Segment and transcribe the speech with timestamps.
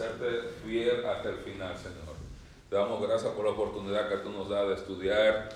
[0.00, 2.16] serte fiel hasta el final, Señor.
[2.70, 5.50] Te damos gracias por la oportunidad que tú nos das de estudiar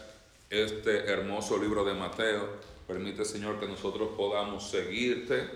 [0.50, 2.46] este hermoso libro de Mateo.
[2.86, 5.48] Permite, Señor, que nosotros podamos seguirte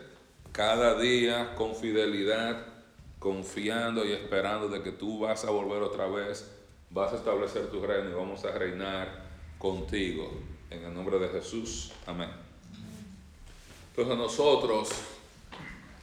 [0.52, 2.64] cada día con fidelidad,
[3.18, 6.50] confiando y esperando de que tú vas a volver otra vez,
[6.88, 9.22] vas a establecer tu reino y vamos a reinar
[9.58, 10.32] contigo.
[10.70, 11.92] En el nombre de Jesús.
[12.06, 12.30] Amén.
[13.90, 14.88] Entonces nosotros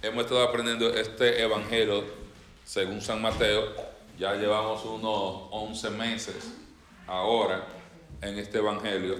[0.04, 2.25] hemos estado aprendiendo este evangelio
[2.66, 3.64] según San Mateo.
[4.18, 6.54] Ya llevamos unos 11 meses
[7.08, 7.66] ahora
[8.22, 9.18] en este evangelio.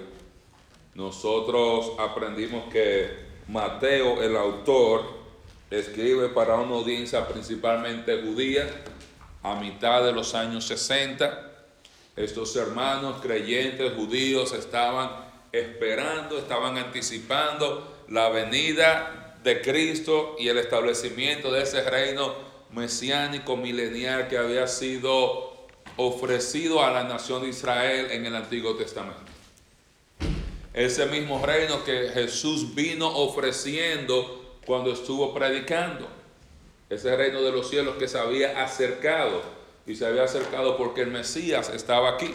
[0.94, 5.04] Nosotros aprendimos que Mateo, el autor,
[5.70, 8.66] escribe para una audiencia principalmente judía
[9.42, 11.52] a mitad de los años 60.
[12.16, 15.10] Estos hermanos creyentes judíos estaban
[15.52, 24.28] esperando, estaban anticipando la venida de Cristo y el establecimiento de ese reino mesiánico milenial
[24.28, 25.54] que había sido
[25.96, 29.22] ofrecido a la nación de Israel en el Antiguo Testamento.
[30.74, 36.06] Ese mismo reino que Jesús vino ofreciendo cuando estuvo predicando.
[36.90, 39.42] Ese reino de los cielos que se había acercado.
[39.86, 42.34] Y se había acercado porque el Mesías estaba aquí.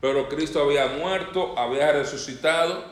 [0.00, 2.82] Pero Cristo había muerto, había resucitado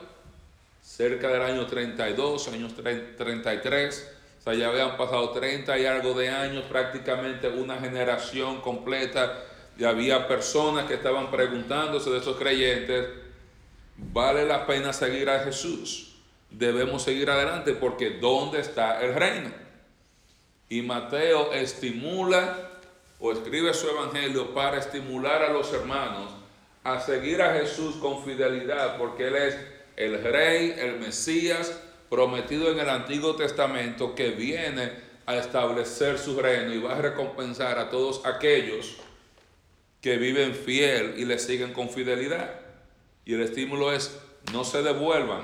[0.82, 4.17] cerca del año 32, años 33.
[4.38, 9.44] O sea, ya habían pasado 30 y algo de años, prácticamente una generación completa.
[9.76, 13.06] Y había personas que estaban preguntándose de esos creyentes,
[13.96, 16.16] ¿vale la pena seguir a Jesús?
[16.50, 19.50] Debemos seguir adelante porque ¿dónde está el reino?
[20.68, 22.56] Y Mateo estimula
[23.20, 26.30] o escribe su evangelio para estimular a los hermanos
[26.84, 29.56] a seguir a Jesús con fidelidad, porque Él es
[29.96, 31.78] el rey, el Mesías,
[32.08, 34.92] prometido en el Antiguo Testamento, que viene
[35.26, 38.96] a establecer su reino y va a recompensar a todos aquellos
[40.00, 42.60] que viven fiel y le siguen con fidelidad.
[43.24, 44.18] Y el estímulo es,
[44.52, 45.42] no se devuelvan,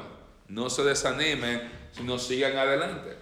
[0.48, 3.16] no se desanimen, sino sigan adelante.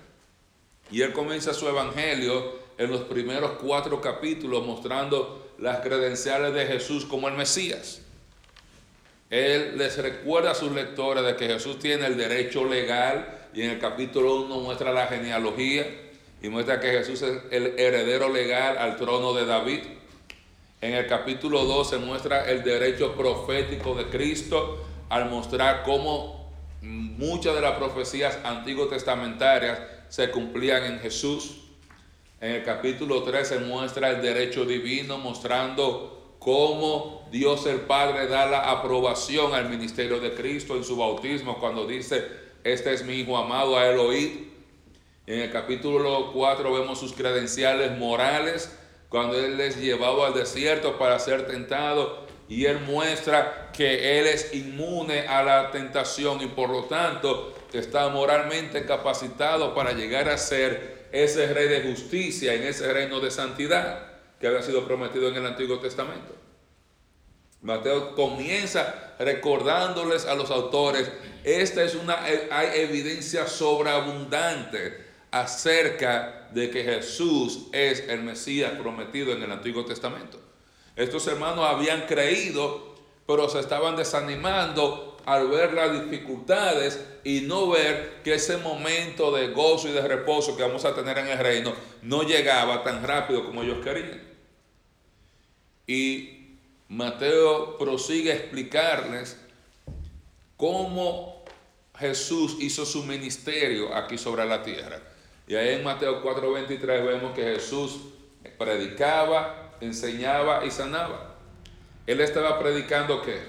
[0.91, 7.05] Y él comienza su evangelio en los primeros cuatro capítulos mostrando las credenciales de Jesús
[7.05, 8.03] como el Mesías.
[9.33, 13.71] Él les recuerda a sus lectores de que Jesús tiene el derecho legal y en
[13.71, 15.87] el capítulo 1 muestra la genealogía
[16.43, 19.81] y muestra que Jesús es el heredero legal al trono de David.
[20.83, 27.55] En el capítulo 2 se muestra el derecho profético de Cristo al mostrar cómo muchas
[27.55, 31.71] de las profecías antiguo testamentarias se cumplían en Jesús.
[32.39, 38.47] En el capítulo 3 se muestra el derecho divino mostrando cómo Dios el Padre da
[38.47, 42.27] la aprobación al ministerio de Cristo en su bautismo cuando dice,
[42.65, 44.31] este es mi Hijo amado, a él oíd.
[45.27, 48.77] En el capítulo 4 vemos sus credenciales morales
[49.09, 54.53] cuando Él es llevado al desierto para ser tentado y Él muestra que Él es
[54.53, 61.07] inmune a la tentación y por lo tanto está moralmente capacitado para llegar a ser
[61.13, 64.12] ese rey de justicia en ese reino de santidad
[64.43, 66.35] que había sido prometido en el Antiguo Testamento.
[67.61, 71.09] Mateo comienza recordándoles a los autores,
[71.45, 79.45] esta es una, hay evidencia sobreabundante acerca de que Jesús es el Mesías prometido en
[79.45, 80.41] el Antiguo Testamento.
[80.97, 82.97] Estos hermanos habían creído,
[83.29, 89.51] pero se estaban desanimando al ver las dificultades y no ver que ese momento de
[89.51, 91.73] gozo y de reposo que vamos a tener en el reino
[92.03, 94.32] no llegaba tan rápido como ellos querían.
[95.87, 96.57] Y
[96.89, 99.39] Mateo prosigue a explicarles
[100.57, 101.45] cómo
[101.99, 105.01] Jesús hizo su ministerio aquí sobre la tierra.
[105.47, 108.01] Y ahí en Mateo 4:23 vemos que Jesús
[108.59, 111.37] predicaba, enseñaba y sanaba.
[112.07, 113.41] Él estaba predicando qué?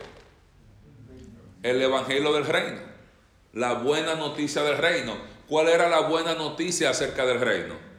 [1.64, 2.82] El evangelio del reino,
[3.54, 5.16] la buena noticia del reino.
[5.48, 7.93] ¿Cuál era la buena noticia acerca del reino?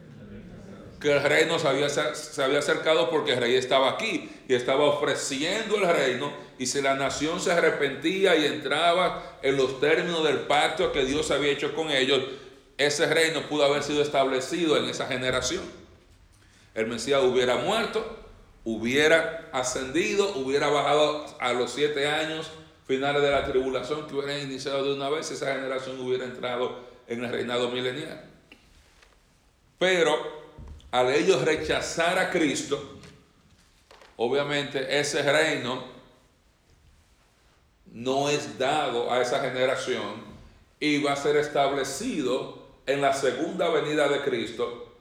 [1.05, 4.85] Que el reino se había, se había acercado porque el rey estaba aquí y estaba
[4.85, 6.33] ofreciendo el reino.
[6.57, 11.29] Y si la nación se arrepentía y entraba en los términos del pacto que Dios
[11.29, 12.23] había hecho con ellos,
[12.79, 15.61] ese reino pudo haber sido establecido en esa generación.
[16.73, 18.03] El Mesías hubiera muerto,
[18.63, 22.49] hubiera ascendido, hubiera bajado a los siete años
[22.87, 27.23] finales de la tribulación que hubiera iniciado de una vez, esa generación hubiera entrado en
[27.23, 28.25] el reinado milenial.
[29.77, 30.44] Pero
[30.91, 32.99] al ellos rechazar a Cristo,
[34.17, 35.83] obviamente ese reino
[37.91, 40.23] no es dado a esa generación
[40.79, 44.93] y va a ser establecido en la segunda venida de Cristo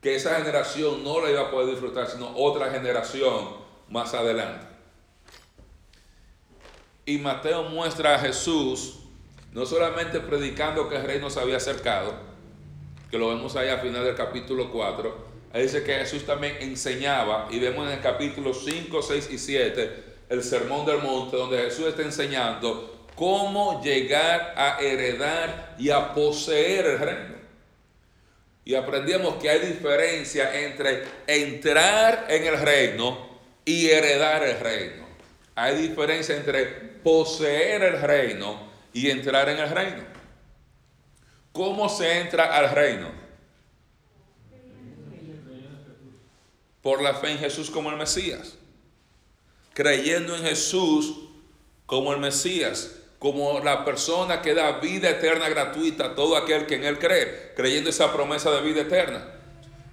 [0.00, 3.56] que esa generación no la iba a poder disfrutar, sino otra generación
[3.88, 4.66] más adelante.
[7.06, 8.98] Y Mateo muestra a Jesús
[9.52, 12.14] no solamente predicando que el reino se había acercado,
[13.12, 15.14] que lo vemos ahí al final del capítulo 4,
[15.52, 20.04] ahí dice que Jesús también enseñaba, y vemos en el capítulo 5, 6 y 7,
[20.30, 26.86] el sermón del monte, donde Jesús está enseñando cómo llegar a heredar y a poseer
[26.86, 27.34] el reino.
[28.64, 33.28] Y aprendíamos que hay diferencia entre entrar en el reino
[33.66, 35.04] y heredar el reino.
[35.54, 40.11] Hay diferencia entre poseer el reino y entrar en el reino.
[41.52, 43.08] ¿Cómo se entra al reino?
[46.82, 48.56] Por la fe en Jesús como el Mesías.
[49.74, 51.14] Creyendo en Jesús
[51.86, 56.74] como el Mesías como la persona que da vida eterna gratuita a todo aquel que
[56.74, 59.24] en Él cree, creyendo esa promesa de vida eterna.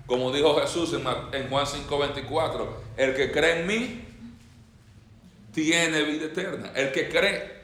[0.07, 2.67] Como dijo Jesús en, Juan 5:24,
[2.97, 4.03] el que cree en mí
[5.53, 6.71] tiene vida eterna.
[6.73, 7.58] El que cree,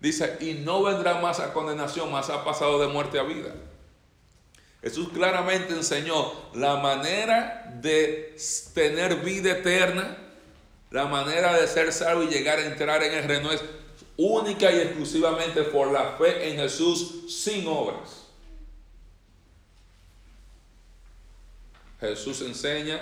[0.00, 3.54] dice, y no vendrá más a condenación, más ha pasado de muerte a vida.
[4.82, 8.36] Jesús claramente enseñó la manera de
[8.74, 10.16] tener vida eterna,
[10.90, 13.62] la manera de ser salvo y llegar a entrar en el reino es
[14.16, 18.26] única y exclusivamente por la fe en Jesús sin obras.
[22.00, 23.00] Jesús enseña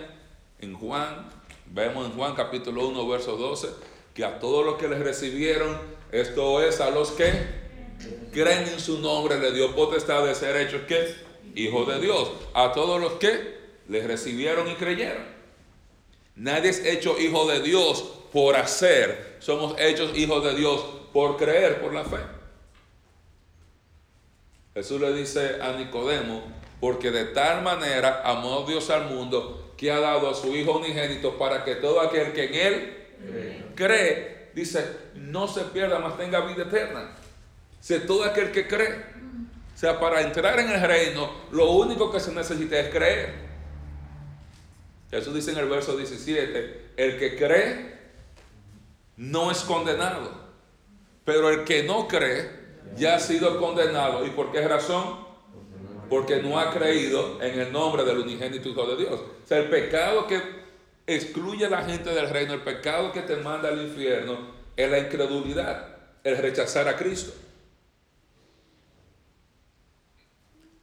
[0.60, 1.28] en Juan,
[1.66, 3.68] vemos en Juan capítulo 1, verso 12,
[4.14, 5.78] que a todos los que les recibieron,
[6.14, 7.32] esto es a los que
[8.32, 11.14] creen en su nombre, le dio potestad de ser hechos que
[11.56, 12.30] hijos de Dios.
[12.54, 13.58] A todos los que
[13.88, 15.24] les recibieron y creyeron.
[16.36, 21.80] Nadie es hecho hijo de Dios por hacer, somos hechos hijos de Dios por creer
[21.80, 22.18] por la fe.
[24.74, 26.42] Jesús le dice a Nicodemo,
[26.80, 31.38] porque de tal manera amó Dios al mundo que ha dado a su Hijo unigénito
[31.38, 36.64] para que todo aquel que en Él cree, dice, no se pierda, mas tenga vida
[36.64, 37.10] eterna.
[37.80, 39.04] Si todo aquel que cree,
[39.74, 43.34] o sea, para entrar en el reino, lo único que se necesita es creer.
[45.10, 47.94] Jesús dice en el verso 17, el que cree
[49.16, 50.44] no es condenado.
[51.24, 52.50] Pero el que no cree
[52.96, 54.26] ya ha sido condenado.
[54.26, 55.24] ¿Y por qué razón?
[56.08, 59.20] Porque no ha creído en el nombre del unigénito Hijo de Dios.
[59.20, 60.63] O sea, el pecado que
[61.06, 64.98] excluye a la gente del reino, el pecado que te manda al infierno, es la
[64.98, 67.32] incredulidad, el rechazar a Cristo.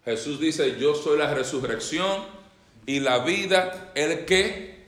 [0.06, 2.26] Jesús dice, yo soy la resurrección
[2.86, 4.82] y la vida, el que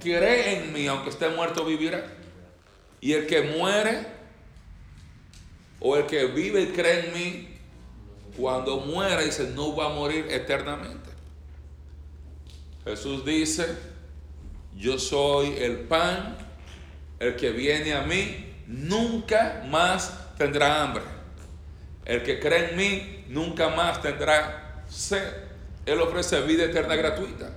[0.00, 2.04] cree en mí, aunque esté muerto, vivirá.
[3.00, 4.06] Y el que muere,
[5.80, 7.48] o el que vive y cree en mí,
[8.36, 11.10] cuando muera, dice, no va a morir eternamente.
[12.84, 13.66] Jesús dice,
[14.76, 16.36] yo soy el pan,
[17.20, 21.04] el que viene a mí nunca más tendrá hambre.
[22.04, 25.22] El que cree en mí nunca más tendrá sed.
[25.86, 27.50] Él ofrece vida eterna gratuita.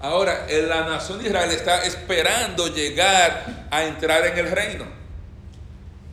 [0.00, 4.84] Ahora, la nación de Israel está esperando llegar a entrar en el reino.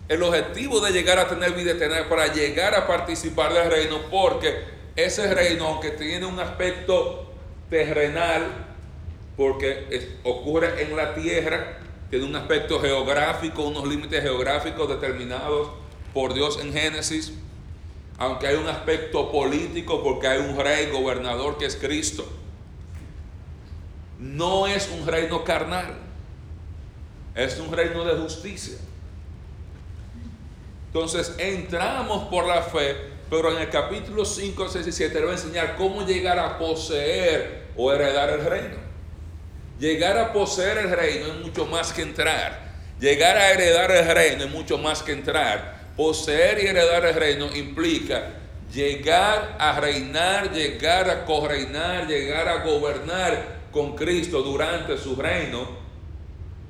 [0.07, 4.63] El objetivo de llegar a tener vida eterna para llegar a participar del reino, porque
[4.95, 7.33] ese reino, aunque tiene un aspecto
[7.69, 8.64] terrenal,
[9.37, 15.69] porque ocurre en la tierra, tiene un aspecto geográfico, unos límites geográficos determinados
[16.13, 17.33] por Dios en Génesis,
[18.17, 22.25] aunque hay un aspecto político, porque hay un rey gobernador que es Cristo,
[24.19, 25.97] no es un reino carnal,
[27.35, 28.77] es un reino de justicia.
[30.87, 32.95] Entonces entramos por la fe,
[33.29, 36.57] pero en el capítulo 5, 6 y 7 le voy a enseñar cómo llegar a
[36.57, 38.84] poseer o heredar el reino.
[39.79, 42.73] Llegar a poseer el reino es mucho más que entrar.
[42.99, 45.75] Llegar a heredar el reino es mucho más que entrar.
[45.97, 48.35] Poseer y heredar el reino implica
[48.73, 55.67] llegar a reinar, llegar a correinar, llegar a gobernar con Cristo durante su reino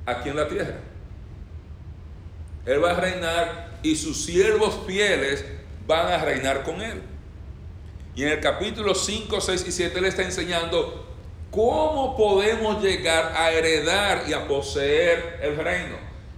[0.04, 0.78] aquí en la tierra.
[2.64, 5.44] Él va a reinar y sus siervos fieles
[5.86, 7.00] van a reinar con él.
[8.16, 11.05] Y en el capítulo 5, 6 y 7 le está enseñando
[11.56, 15.96] cómo podemos llegar a heredar y a poseer el reino.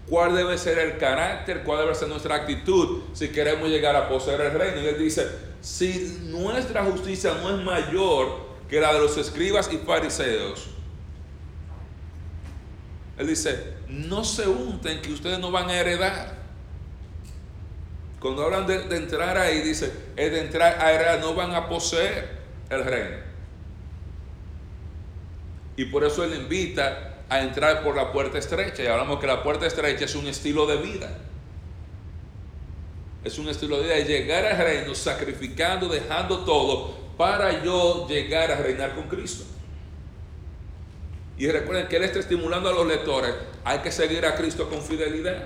[0.08, 1.64] ¿Cuál debe ser el carácter?
[1.64, 4.80] ¿Cuál debe ser nuestra actitud si queremos llegar a poseer el reino?
[4.80, 5.26] Y él dice,
[5.60, 10.68] si nuestra justicia no es mayor que la de los escribas y fariseos,
[13.18, 16.38] él dice, no se unten que ustedes no van a heredar.
[18.20, 22.38] Cuando hablan de, entrar ahí, dice, es de entrar a heredar, no van a poseer
[22.70, 23.27] el reino.
[25.78, 28.82] Y por eso Él invita a entrar por la puerta estrecha.
[28.82, 31.08] Y hablamos que la puerta estrecha es un estilo de vida.
[33.22, 38.50] Es un estilo de vida de llegar al reino sacrificando, dejando todo para yo llegar
[38.50, 39.44] a reinar con Cristo.
[41.36, 43.32] Y recuerden que Él está estimulando a los lectores,
[43.62, 45.44] hay que seguir a Cristo con fidelidad.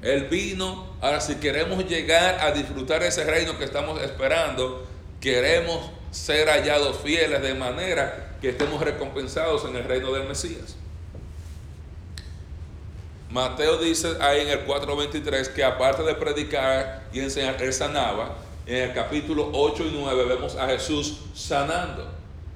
[0.00, 4.86] Él vino, ahora si queremos llegar a disfrutar ese reino que estamos esperando,
[5.20, 10.76] queremos ser hallados fieles de manera que estemos recompensados en el reino del Mesías.
[13.30, 18.36] Mateo dice ahí en el 4.23 que aparte de predicar y enseñar, él sanaba.
[18.66, 22.06] En el capítulo 8 y 9 vemos a Jesús sanando,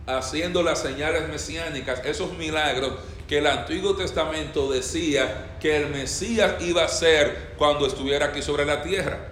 [0.06, 2.92] haciendo las señales mesiánicas, esos milagros
[3.28, 8.64] que el Antiguo Testamento decía que el Mesías iba a ser cuando estuviera aquí sobre
[8.64, 9.28] la tierra.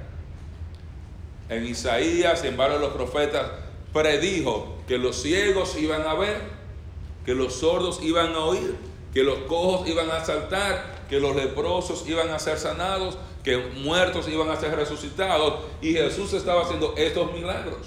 [1.49, 3.47] En Isaías y en los profetas
[3.92, 6.43] predijo que los ciegos iban a ver,
[7.25, 8.75] que los sordos iban a oír,
[9.15, 14.27] que los cojos iban a saltar, que los leprosos iban a ser sanados, que muertos
[14.27, 15.61] iban a ser resucitados.
[15.81, 17.87] Y Jesús estaba haciendo estos milagros.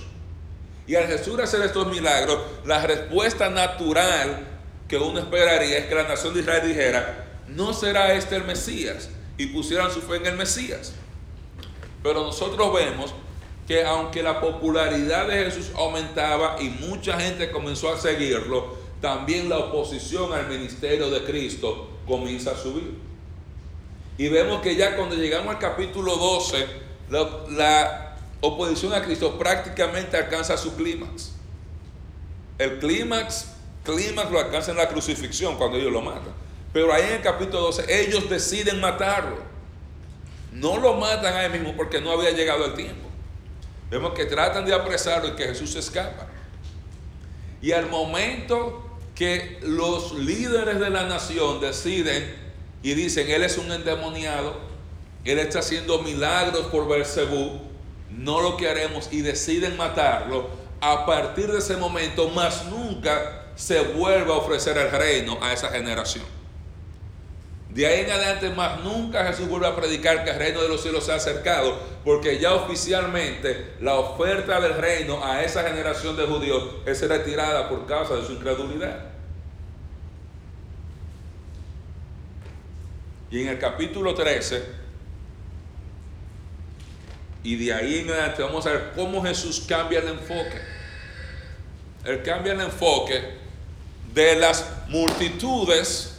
[0.87, 4.47] Y al Jesús hacer estos milagros, la respuesta natural
[4.87, 9.09] que uno esperaría es que la nación de Israel dijera, no será este el Mesías,
[9.37, 10.93] y pusieran su fe en el Mesías.
[12.01, 13.13] Pero nosotros vemos
[13.67, 19.57] que aunque la popularidad de Jesús aumentaba y mucha gente comenzó a seguirlo, también la
[19.57, 22.93] oposición al ministerio de Cristo comienza a subir.
[24.17, 26.67] Y vemos que ya cuando llegamos al capítulo 12,
[27.09, 31.31] la, oposición a Cristo prácticamente alcanza su clímax.
[32.57, 33.47] El clímax,
[33.85, 36.33] clímax lo alcanza en la crucifixión cuando ellos lo matan.
[36.73, 39.37] Pero ahí en el capítulo 12 ellos deciden matarlo.
[40.51, 43.12] No lo matan ahí mismo porque no había llegado el tiempo.
[43.93, 46.25] Vemos que tratan de apresarlo y que Jesús escapa.
[47.61, 48.83] Y al momento
[49.13, 52.35] que los líderes de la nación deciden
[52.81, 54.55] y dicen, él es un endemoniado,
[55.25, 57.61] él está haciendo milagros por Bersebú,
[58.09, 60.49] no lo que haremos y deciden matarlo,
[60.81, 65.69] a partir de ese momento más nunca se vuelve a ofrecer el reino a esa
[65.69, 66.25] generación.
[67.73, 70.81] De ahí en adelante más nunca Jesús vuelve a predicar que el reino de los
[70.81, 76.27] cielos se ha acercado, porque ya oficialmente la oferta del reino a esa generación de
[76.27, 79.05] judíos es retirada por causa de su incredulidad.
[83.31, 84.63] Y en el capítulo 13,
[87.41, 90.61] y de ahí en adelante vamos a ver cómo Jesús cambia el enfoque.
[92.05, 93.33] Él cambia el enfoque
[94.13, 96.12] de las multitudes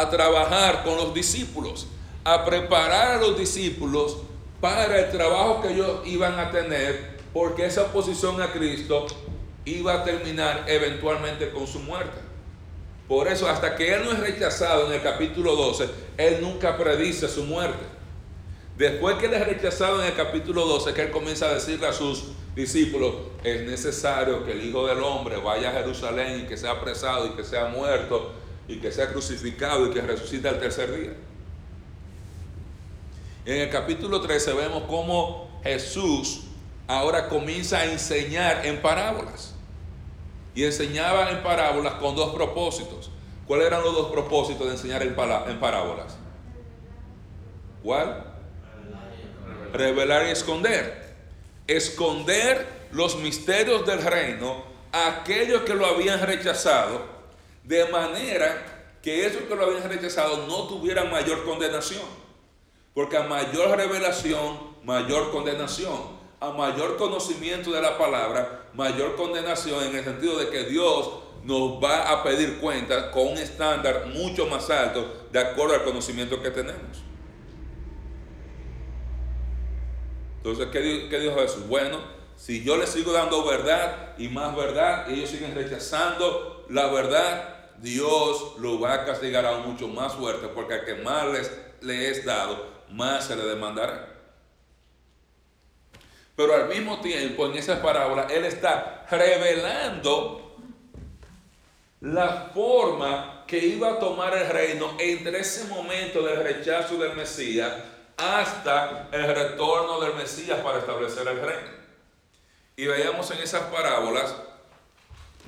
[0.00, 1.86] a trabajar con los discípulos,
[2.22, 4.18] a preparar a los discípulos
[4.60, 9.06] para el trabajo que ellos iban a tener, porque esa oposición a Cristo
[9.64, 12.18] iba a terminar eventualmente con su muerte.
[13.08, 15.88] Por eso, hasta que Él no es rechazado en el capítulo 12,
[16.18, 17.84] Él nunca predice su muerte.
[18.76, 21.92] Después que Él es rechazado en el capítulo 12, que Él comienza a decirle a
[21.92, 26.72] sus discípulos, es necesario que el Hijo del Hombre vaya a Jerusalén y que sea
[26.72, 28.32] apresado y que sea muerto
[28.68, 31.16] y que sea crucificado y que resucite al tercer día.
[33.44, 36.42] En el capítulo 13 vemos cómo Jesús
[36.88, 39.54] ahora comienza a enseñar en parábolas
[40.54, 43.10] y enseñaba en parábolas con dos propósitos.
[43.46, 46.16] ¿Cuáles eran los dos propósitos de enseñar en, parábolas?
[47.82, 48.24] ¿Cuál?
[49.72, 51.14] Revelar y esconder.
[51.68, 57.15] Esconder los misterios del reino a aquellos que lo habían rechazado,
[57.66, 62.26] de manera que esos que lo habían rechazado no tuvieran mayor condenación.
[62.94, 69.96] Porque a mayor revelación, mayor condenación a mayor conocimiento de la palabra, mayor condenación en
[69.96, 71.10] el sentido de que Dios
[71.44, 76.42] nos va a pedir cuenta con un estándar mucho más alto de acuerdo al conocimiento
[76.42, 77.02] que tenemos.
[80.38, 81.66] Entonces, ¿qué, qué dijo Jesús?
[81.66, 81.98] Bueno,
[82.36, 88.54] si yo les sigo dando verdad y más verdad, ellos siguen rechazando la verdad, Dios
[88.58, 92.24] lo va a castigar aún mucho más fuerte, porque al que más les, le es
[92.24, 94.14] dado, más se le demandará.
[96.36, 100.56] Pero al mismo tiempo, en esa parábola, Él está revelando
[102.00, 107.72] la forma que iba a tomar el reino entre ese momento del rechazo del Mesías
[108.16, 111.76] hasta el retorno del Mesías para establecer el reino.
[112.76, 114.34] Y veíamos en esas parábolas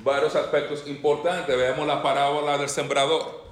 [0.02, 1.56] varios aspectos importantes.
[1.56, 3.44] Veamos la parábola del sembrador.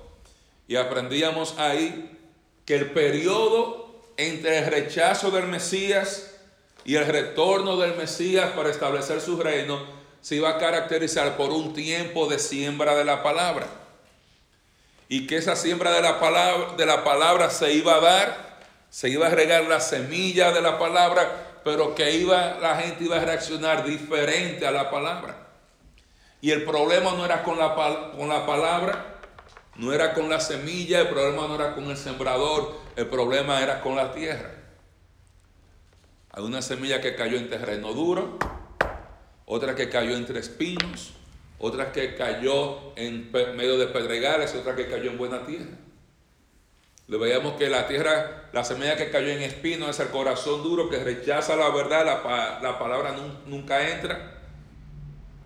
[0.68, 2.18] Y aprendíamos ahí
[2.64, 3.86] que el periodo
[4.16, 6.34] entre el rechazo del Mesías
[6.84, 9.80] y el retorno del Mesías para establecer su reino
[10.20, 13.66] se iba a caracterizar por un tiempo de siembra de la palabra.
[15.08, 18.58] Y que esa siembra de la palabra, de la palabra se iba a dar,
[18.90, 23.16] se iba a regar la semilla de la palabra, pero que iba, la gente iba
[23.16, 25.45] a reaccionar diferente a la palabra.
[26.46, 27.74] Y el problema no era con la,
[28.16, 29.16] con la palabra,
[29.74, 33.80] no era con la semilla, el problema no era con el sembrador, el problema era
[33.80, 34.52] con la tierra.
[36.30, 38.38] Hay una semilla que cayó en terreno duro,
[39.44, 41.14] otra que cayó entre espinos,
[41.58, 45.76] otra que cayó en medio de pedregales, otra que cayó en buena tierra.
[47.08, 50.88] Le veíamos que la tierra, la semilla que cayó en espinos es el corazón duro
[50.90, 54.35] que rechaza la verdad, la, la palabra nunca entra.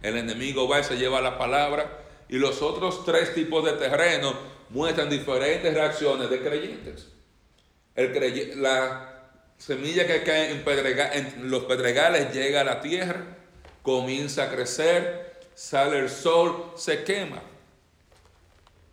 [0.02, 4.32] El enemigo va y se lleva la palabra y los otros tres tipos de terreno
[4.70, 7.08] muestran diferentes reacciones de creyentes.
[8.56, 9.10] La
[9.58, 13.22] semilla que cae en, los pedregales llega a la tierra,
[13.82, 17.42] comienza a crecer, sale el sol, se quema.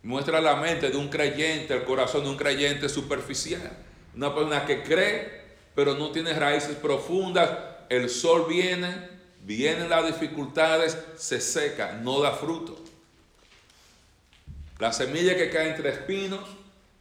[0.02, 3.70] Muestra la mente de un creyente, el corazón de un creyente superficial.
[4.14, 5.42] Una persona que cree,
[5.74, 7.50] pero no tiene raíces profundas.
[7.88, 9.17] El sol viene,
[9.48, 12.78] vienen las dificultades, se seca, no da fruto.
[14.78, 16.46] La semilla que cae entre espinos,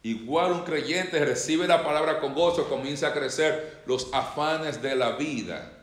[0.02, 5.12] igual un creyente recibe la palabra con gozo, comienza a crecer los afanes de la
[5.12, 5.74] vida.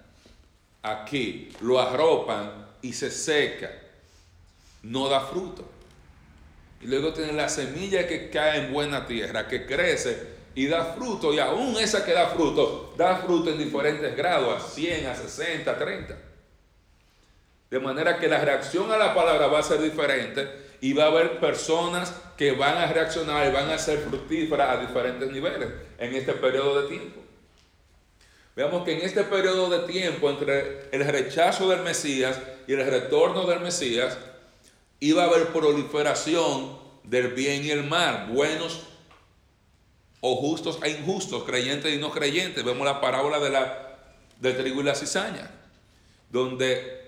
[0.83, 3.71] Aquí lo arropan y se seca,
[4.83, 5.69] no da fruto.
[6.81, 11.35] Y luego tiene la semilla que cae en buena tierra, que crece y da fruto,
[11.35, 15.71] y aún esa que da fruto, da fruto en diferentes grados, a 100, a 60,
[15.71, 16.34] a 30.
[17.75, 20.49] De manera que la reacción a la palabra va a ser diferente
[20.81, 24.81] y va a haber personas que van a reaccionar y van a ser fructíferas a
[24.81, 27.21] diferentes niveles en este periodo de tiempo.
[28.55, 32.39] Veamos que en este periodo de tiempo, entre el rechazo del Mesías
[32.69, 34.19] y el retorno del Mesías,
[35.01, 38.85] iba a haber proliferación del bien y el mal, buenos
[40.21, 42.63] o justos e injustos, creyentes y no creyentes.
[42.63, 43.99] Vemos la parábola de la,
[44.39, 45.51] del trigo y la cizaña,
[46.31, 47.03] donde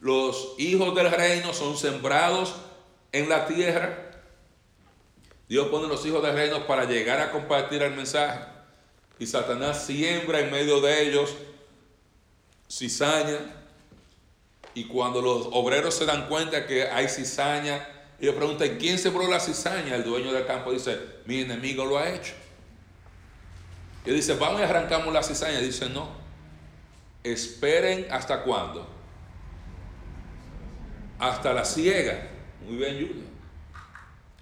[0.00, 2.54] los hijos del reino son sembrados
[3.12, 4.10] en la tierra.
[5.48, 8.40] Dios pone los hijos del reino para llegar a compartir el mensaje.
[9.18, 11.34] Y Satanás siembra en medio de ellos
[12.70, 13.38] cizaña.
[14.74, 17.88] Y cuando los obreros se dan cuenta que hay cizaña,
[18.20, 19.96] ellos preguntan, ¿quién sembró la cizaña?
[19.96, 22.34] El dueño del campo dice, mi enemigo lo ha hecho.
[24.04, 25.58] Y dice, vamos y arrancamos la cizaña.
[25.58, 26.08] Dice, no,
[27.24, 28.97] esperen hasta cuándo.
[31.18, 32.28] Hasta la ciega.
[32.66, 33.28] Muy bien, Junior.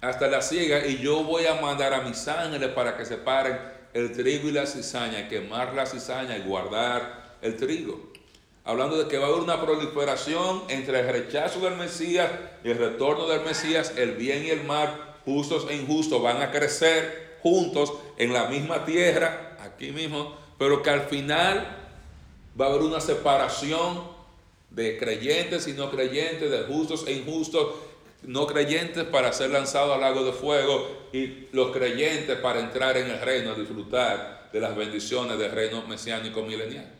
[0.01, 3.57] Hasta la ciega, y yo voy a mandar a mis ángeles para que separen
[3.93, 8.13] el trigo y la cizaña, quemar la cizaña y guardar el trigo.
[8.63, 12.29] Hablando de que va a haber una proliferación entre el rechazo del Mesías
[12.63, 16.51] y el retorno del Mesías, el bien y el mal, justos e injustos, van a
[16.51, 21.75] crecer juntos en la misma tierra, aquí mismo, pero que al final
[22.59, 24.16] va a haber una separación
[24.77, 27.73] de creyentes y no creyentes, de justos e injustos,
[28.21, 33.09] no creyentes para ser lanzados al lago de fuego y los creyentes para entrar en
[33.09, 36.93] el reino a disfrutar de las bendiciones del reino mesiánico milenial.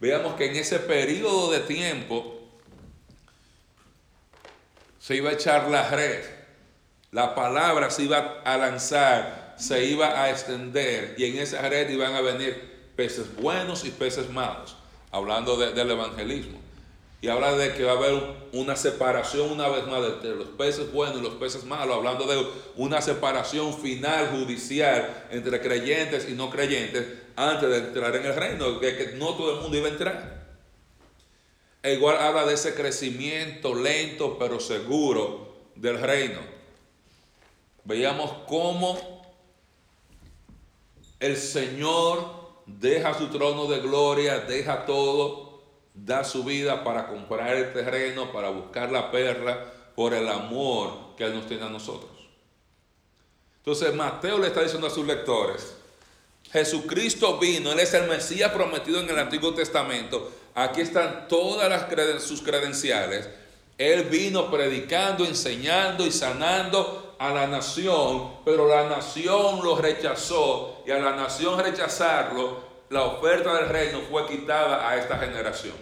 [0.00, 2.40] Veamos que en ese periodo de tiempo
[4.98, 6.24] se iba a echar la red,
[7.10, 12.14] la palabra se iba a lanzar, se iba a extender y en esa red iban
[12.14, 14.74] a venir peces buenos y peces malos,
[15.10, 16.61] hablando del evangelismo.
[17.22, 18.20] Y habla de que va a haber
[18.52, 22.44] una separación una vez más entre los peces buenos y los peces malos, hablando de
[22.74, 27.06] una separación final judicial entre creyentes y no creyentes
[27.36, 30.42] antes de entrar en el reino, de que no todo el mundo iba a entrar.
[31.84, 36.40] E igual habla de ese crecimiento lento pero seguro del reino.
[37.84, 39.22] Veíamos cómo
[41.20, 45.41] el Señor deja su trono de gloria, deja todo
[45.94, 51.24] da su vida para comprar el terreno, para buscar la perla, por el amor que
[51.24, 52.10] Él nos tiene a nosotros.
[53.58, 55.76] Entonces Mateo le está diciendo a sus lectores,
[56.50, 62.22] Jesucristo vino, Él es el Mesías prometido en el Antiguo Testamento, aquí están todas las
[62.22, 63.28] sus credenciales,
[63.78, 70.90] Él vino predicando, enseñando y sanando a la nación, pero la nación lo rechazó y
[70.90, 75.74] a la nación rechazarlo, la oferta del reino fue quitada a esta generación.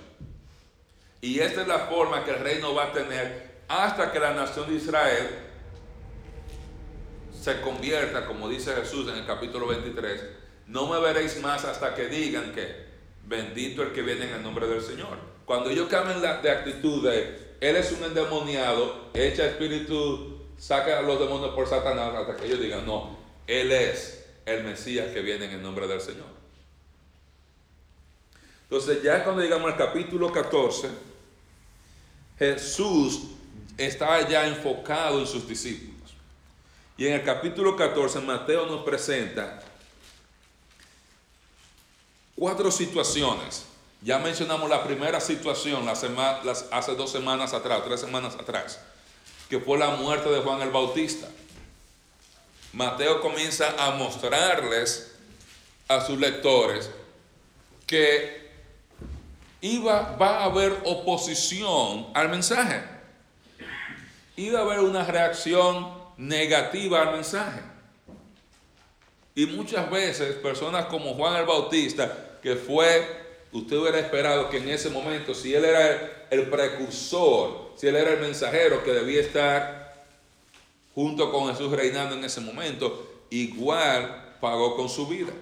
[1.21, 4.71] Y esta es la forma que el reino va a tener hasta que la nación
[4.71, 5.29] de Israel
[7.33, 10.23] se convierta, como dice Jesús en el capítulo 23,
[10.69, 12.87] no me veréis más hasta que digan que
[13.27, 15.19] bendito el que viene en el nombre del Señor.
[15.45, 21.19] Cuando ellos cambian de actitud de Él es un endemoniado, echa espíritu, saca a los
[21.19, 23.19] demonios por Satanás, hasta que ellos digan, no,
[23.49, 26.40] Él es el Mesías que viene en el nombre del Señor.
[28.71, 30.89] Entonces ya cuando llegamos al capítulo 14,
[32.39, 33.23] Jesús
[33.77, 36.15] estaba ya enfocado en sus discípulos.
[36.97, 39.61] Y en el capítulo 14 Mateo nos presenta
[42.37, 43.65] cuatro situaciones.
[44.03, 48.79] Ya mencionamos la primera situación hace dos semanas atrás, tres semanas atrás,
[49.49, 51.27] que fue la muerte de Juan el Bautista.
[52.73, 55.17] Mateo comienza a mostrarles
[55.89, 56.89] a sus lectores
[57.85, 58.40] que
[59.61, 62.83] iba, va a haber oposición al mensaje.
[64.37, 67.61] Iba a haber una reacción negativa al mensaje.
[69.35, 73.07] Y muchas veces personas como Juan el Bautista que fue,
[73.53, 78.13] usted hubiera esperado que en ese momento, si él era el, precursor, si él era
[78.13, 80.05] el mensajero que debía estar
[80.95, 85.33] junto con Jesús reinando en ese momento, igual pagó con su vida.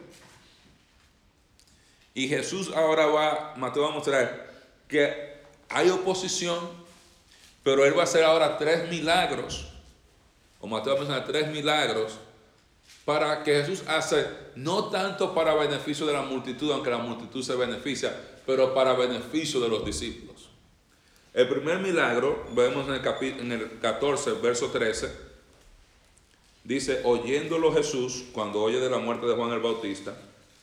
[2.19, 4.51] Y Jesús ahora va, Mateo va a mostrar
[4.89, 5.35] que
[5.69, 6.59] hay oposición,
[7.63, 9.69] pero él va a hacer ahora tres milagros.
[10.59, 12.19] O Mateo va a mencionar tres milagros
[13.05, 14.27] para que Jesús hace,
[14.57, 18.13] no tanto para beneficio de la multitud, aunque la multitud se beneficia,
[18.45, 20.49] pero para beneficio de los discípulos.
[21.33, 25.09] El primer milagro, vemos en el, en el 14, verso 13,
[26.65, 30.17] dice, oyéndolo Jesús, cuando oye de la muerte de Juan el Bautista,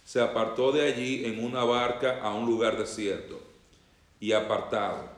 [0.06, 3.42] se apartó de allí en una barca a un lugar desierto
[4.20, 5.10] y apartado.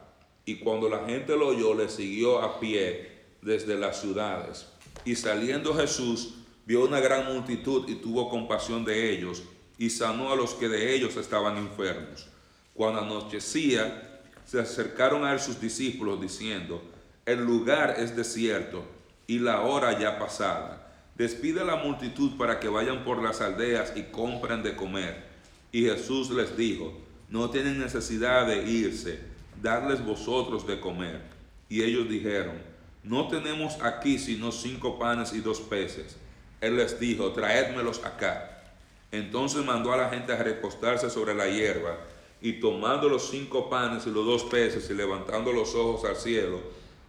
[0.45, 4.65] Y cuando la gente lo oyó, le siguió a pie desde las ciudades.
[5.03, 9.43] Y saliendo Jesús, vio una gran multitud y tuvo compasión de ellos
[9.77, 12.27] y sanó a los que de ellos estaban enfermos.
[12.73, 16.81] Cuando anochecía, se acercaron a él sus discípulos diciendo,
[17.25, 18.85] el lugar es desierto
[19.27, 20.86] y la hora ya pasada.
[21.17, 25.25] Despide a la multitud para que vayan por las aldeas y compren de comer.
[25.71, 26.93] Y Jesús les dijo,
[27.29, 29.19] no tienen necesidad de irse,
[29.61, 31.21] darles vosotros de comer.
[31.69, 32.55] Y ellos dijeron,
[33.03, 36.15] no tenemos aquí sino cinco panes y dos peces
[36.61, 38.63] él les dijo, traédmelos acá.
[39.11, 41.97] Entonces mandó a la gente a recostarse sobre la hierba
[42.41, 46.59] y tomando los cinco panes y los dos peces y levantando los ojos al cielo,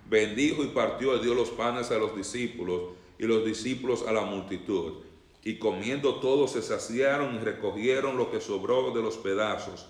[0.09, 2.83] bendijo y partió y dio los panes a los discípulos
[3.19, 4.95] y los discípulos a la multitud.
[5.43, 9.87] Y comiendo todos se saciaron y recogieron lo que sobró de los pedazos,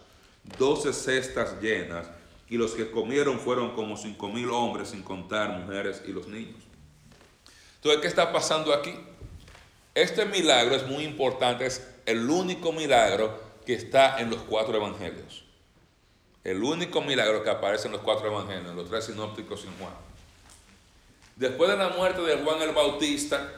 [0.59, 2.09] doce cestas llenas,
[2.51, 6.63] y los que comieron fueron como cinco mil hombres, sin contar mujeres y los niños.
[7.77, 8.95] Entonces, ¿qué está pasando aquí?
[9.95, 15.45] Este milagro es muy importante, es el único milagro que está en los cuatro evangelios.
[16.45, 20.08] El único milagro que aparece en los cuatro evangelios, en los tres sinópticos y Juan.
[21.39, 23.49] Después de la muerte de Juan el Bautista,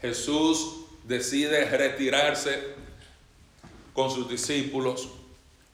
[0.00, 2.74] Jesús decide retirarse
[3.92, 5.08] con sus discípulos.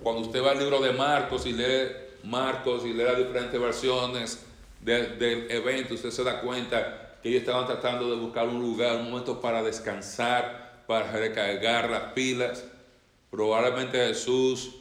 [0.02, 1.88] Cuando usted va al libro de Marcos y lee
[2.24, 4.44] Marcos y lee las diferentes versiones
[4.82, 9.10] del evento, usted se da cuenta que ellos estaban tratando de buscar un lugar, un
[9.10, 12.64] momento para descansar, para recargar las pilas.
[13.30, 14.72] Probablemente Jesús,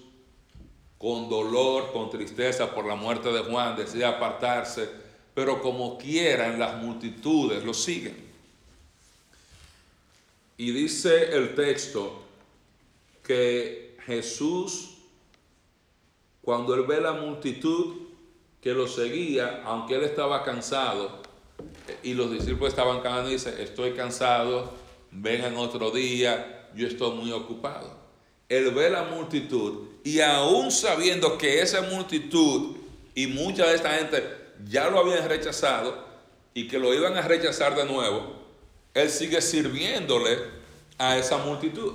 [0.98, 4.90] con dolor, con tristeza por la muerte de Juan, decide apartarse,
[5.34, 8.16] pero como quieran, las multitudes lo siguen.
[10.58, 12.22] Y dice el texto
[13.24, 14.98] que Jesús,
[16.42, 17.96] cuando él ve la multitud
[18.62, 21.22] que lo seguía, aunque él estaba cansado,
[22.04, 24.72] y los discípulos estaban cansados dice, estoy cansado,
[25.12, 28.00] vengan otro día, yo estoy muy ocupado.
[28.50, 32.76] Él ve la multitud y aún sabiendo que esa multitud
[33.16, 36.06] y mucha de esta gente ya lo habían rechazado
[36.54, 38.36] y que lo iban a rechazar de nuevo,
[38.94, 40.38] él sigue sirviéndole
[40.98, 41.94] a esa multitud.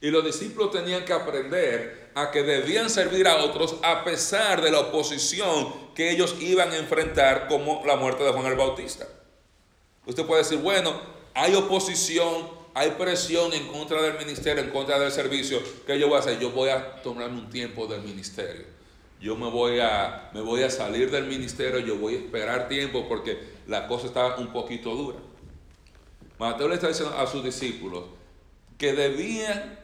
[0.00, 4.70] Y los discípulos tenían que aprender a que debían servir a otros a pesar de
[4.70, 9.08] la oposición que ellos iban a enfrentar como la muerte de Juan el Bautista.
[10.06, 11.00] Usted puede decir, bueno,
[11.34, 15.60] hay oposición, hay presión en contra del ministerio, en contra del servicio.
[15.86, 16.38] ¿Qué yo voy a hacer?
[16.38, 18.77] Yo voy a tomarme un tiempo del ministerio.
[19.20, 23.08] Yo me voy a, me voy a salir del ministerio, yo voy a esperar tiempo
[23.08, 25.18] porque la cosa está un poquito dura.
[26.38, 28.04] Mateo le está diciendo a sus discípulos
[28.76, 29.78] que debían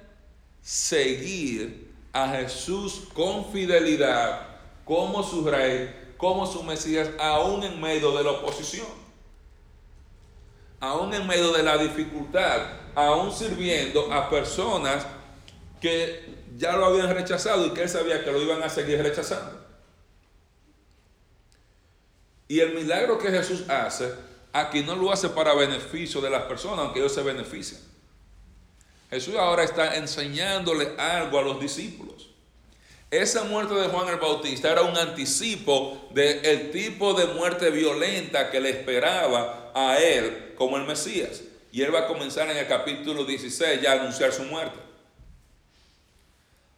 [0.62, 4.46] seguir a Jesús con fidelidad
[4.84, 8.86] como su rey, como su Mesías, aún en medio de la oposición,
[10.78, 12.60] aún en medio de la dificultad,
[12.94, 15.06] aún sirviendo a personas
[15.80, 19.64] que ya lo habían rechazado y que él sabía que lo iban a seguir rechazando.
[22.46, 24.12] Y el milagro que Jesús hace,
[24.52, 27.80] aquí no lo hace para beneficio de las personas, aunque ellos se beneficien.
[29.10, 32.30] Jesús ahora está enseñándole algo a los discípulos.
[33.10, 38.60] Esa muerte de Juan el Bautista era un anticipo del tipo de muerte violenta que
[38.60, 41.42] le esperaba a él como el Mesías.
[41.70, 44.83] Y él va a comenzar en el capítulo 16 ya a anunciar su muerte.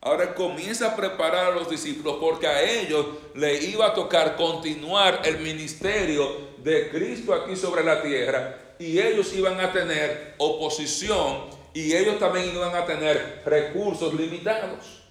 [0.07, 5.23] Ahora comienza a preparar a los discípulos porque a ellos le iba a tocar continuar
[5.25, 11.93] el ministerio de Cristo aquí sobre la tierra y ellos iban a tener oposición y
[11.93, 15.03] ellos también iban a tener recursos limitados.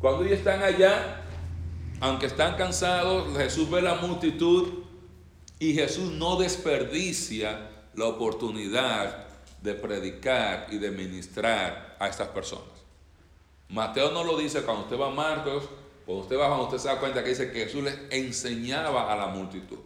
[0.00, 1.22] Cuando ellos están allá,
[2.00, 4.82] aunque están cansados, Jesús ve la multitud
[5.60, 9.23] y Jesús no desperdicia la oportunidad
[9.64, 12.68] de predicar y de ministrar a estas personas.
[13.70, 15.64] Mateo no lo dice cuando usted va a Marcos,
[16.04, 19.16] cuando usted va, cuando usted se da cuenta que dice que Jesús les enseñaba a
[19.16, 19.78] la multitud.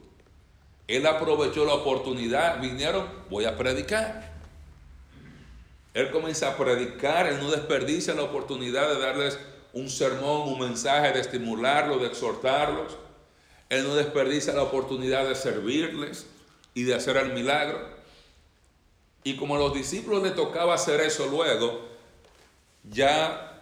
[0.89, 4.33] Él aprovechó la oportunidad, vinieron, voy a predicar.
[5.95, 9.39] Él comienza a predicar, él no desperdicia la oportunidad de darles
[9.73, 12.97] un sermón, un mensaje, de estimularlos, de exhortarlos.
[13.69, 16.27] Él no desperdicia la oportunidad de servirles
[16.75, 17.98] y de hacer el milagro.
[19.29, 21.87] Y como a los discípulos les tocaba hacer eso luego,
[22.91, 23.61] ya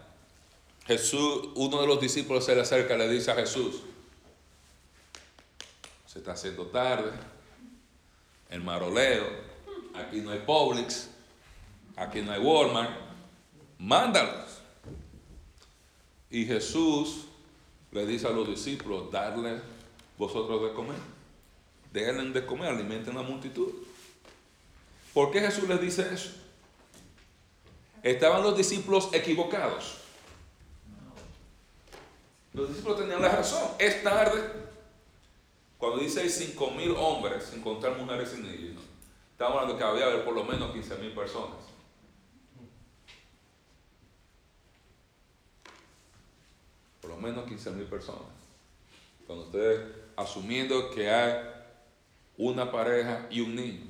[0.86, 3.82] Jesús, uno de los discípulos se le acerca y le dice a Jesús,
[6.06, 7.10] se está haciendo tarde,
[8.48, 9.26] el maroleo,
[9.96, 11.08] aquí no hay Publix,
[11.96, 12.92] aquí no hay Walmart,
[13.80, 14.60] mándalos.
[16.30, 17.24] Y Jesús
[17.90, 19.60] le dice a los discípulos, darle
[20.16, 21.00] vosotros de comer.
[21.92, 23.85] Déjenle de comer, alimenten a la multitud.
[25.16, 26.28] ¿Por qué Jesús les dice eso?
[28.02, 30.02] Estaban los discípulos equivocados.
[32.52, 33.66] Los discípulos tenían la razón.
[33.78, 34.42] Es tarde.
[35.78, 38.82] Cuando dice hay cinco mil hombres, sin contar mujeres y niños,
[39.32, 41.64] estamos hablando que había por lo menos 15 mil personas.
[47.00, 48.20] Por lo menos 15 mil personas.
[49.26, 49.80] Cuando ustedes,
[50.14, 51.42] asumiendo que hay
[52.36, 53.85] una pareja y un niño.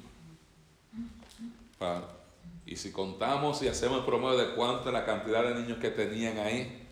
[2.64, 6.38] Y si contamos y hacemos el promedio de cuánto la cantidad de niños que tenían
[6.38, 6.86] ahí,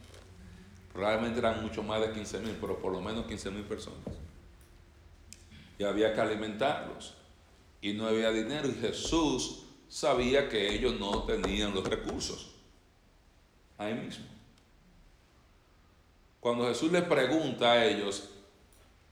[0.93, 3.99] probablemente eran mucho más de 15 mil, pero por lo menos 15 mil personas.
[5.79, 7.15] Y había que alimentarlos.
[7.81, 8.69] Y no había dinero.
[8.69, 12.53] Y Jesús sabía que ellos no tenían los recursos.
[13.77, 14.25] Ahí mismo.
[16.39, 18.29] Cuando Jesús les pregunta a ellos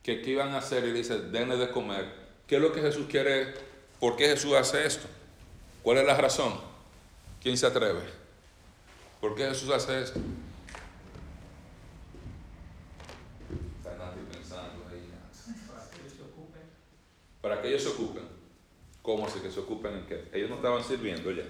[0.02, 2.14] que qué iban a hacer y dice, denle de comer,
[2.46, 3.54] ¿qué es lo que Jesús quiere?
[3.98, 5.08] ¿Por qué Jesús hace esto?
[5.82, 6.54] ¿Cuál es la razón?
[7.42, 8.02] ¿Quién se atreve?
[9.20, 10.20] ¿Por qué Jesús hace esto?
[13.78, 15.10] Está nadie pensando ahí.
[15.66, 16.62] Para que ellos se ocupen.
[17.40, 18.22] Para que ellos se ocupen.
[19.02, 20.28] ¿Cómo así que se ocupen en qué?
[20.32, 21.42] Ellos no estaban sirviendo ya.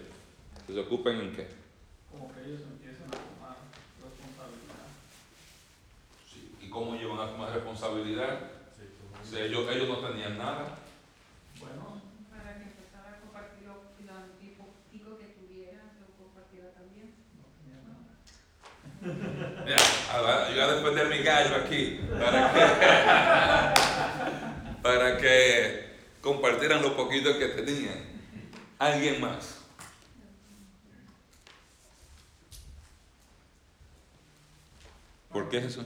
[0.66, 1.48] ¿Que se ocupen en qué?
[2.10, 3.56] Como que ellos empiezan a tomar
[4.00, 4.88] responsabilidad.
[6.32, 6.56] Sí.
[6.62, 8.40] ¿Y cómo llevan a tomar responsabilidad?
[9.28, 10.78] Si ellos, ellos no tenían nada.
[11.60, 17.14] Bueno, Para que empezara a compartir lo, lo poquitico que tuviera, lo compartiera también.
[17.38, 18.12] no tenía nada.
[19.64, 19.76] Mira,
[20.48, 22.60] yo voy a defender mi gallo aquí para que,
[24.82, 25.86] para que
[26.20, 28.12] compartieran lo poquito que tenían.
[28.78, 29.58] Alguien más.
[35.32, 35.84] ¿Por qué es eso?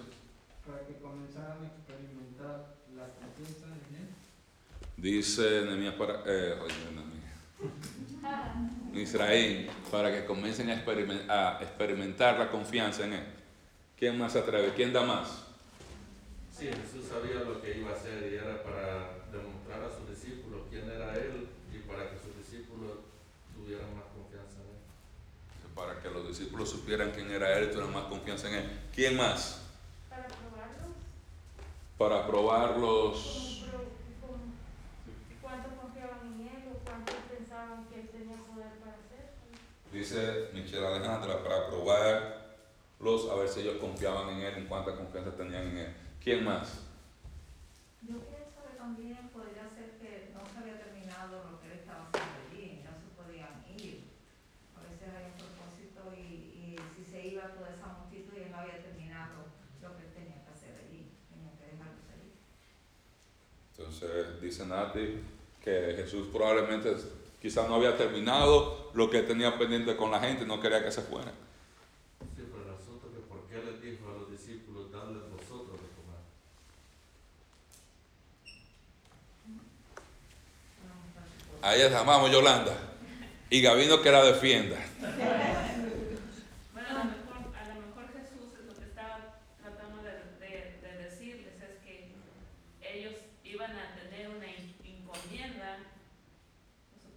[0.66, 4.08] Para que comenzaran a experimentar la confianza en él.
[4.96, 6.56] Dice Nehemías para, eh.
[8.94, 13.24] Israel, para que comiencen a, experimen- a experimentar la confianza en Él.
[13.98, 14.74] ¿Quién más se atreve?
[14.74, 15.44] ¿Quién da más?
[16.52, 20.62] Sí, Jesús sabía lo que iba a hacer y era para demostrar a sus discípulos
[20.68, 22.92] quién era Él y para que sus discípulos
[23.54, 25.74] tuvieran más confianza en Él.
[25.74, 28.80] Para que los discípulos supieran quién era Él y tuvieran más confianza en Él.
[28.94, 29.62] ¿Quién más?
[30.11, 30.94] Para probarlo,
[31.96, 33.64] Para probarlos.
[35.40, 39.56] ¿cuánto confiaban en él o cuánto pensaban que él tenía poder para hacerlo?
[39.92, 41.68] Dice Michelle Alejandra, para
[42.98, 45.94] probarlos, a ver si ellos confiaban en Él, en cuánta confianza tenían en Él.
[46.22, 46.82] ¿Quién más?
[48.02, 52.09] Yo pienso que también podría ser que no se había terminado lo que él estaba
[52.09, 54.11] haciendo allí, no se podían ir.
[54.76, 58.50] A veces hay un propósito y, y si se iba toda esa multitud y él
[58.50, 59.46] no había terminado
[59.82, 62.32] lo que él tenía que hacer allí, tenía que dejarlos allí.
[63.76, 65.22] Entonces dice Nati
[65.62, 66.94] que Jesús probablemente
[67.46, 70.90] Quizás no había terminado lo que tenía pendiente con la gente y no quería que
[70.90, 71.32] se fueran.
[72.35, 75.78] Sí, pero el asunto es que por qué les dijo a los discípulos, dadles vosotros
[75.78, 76.16] de comer.
[81.66, 82.76] Ahí está, vamos Yolanda.
[83.50, 84.76] Y Gabino que la defienda.
[86.72, 90.79] Bueno, a lo mejor, a lo mejor Jesús es lo que estaba tratando de, de-
[90.81, 92.12] de decirles, es que
[92.83, 95.79] ellos iban a tener una en- encomienda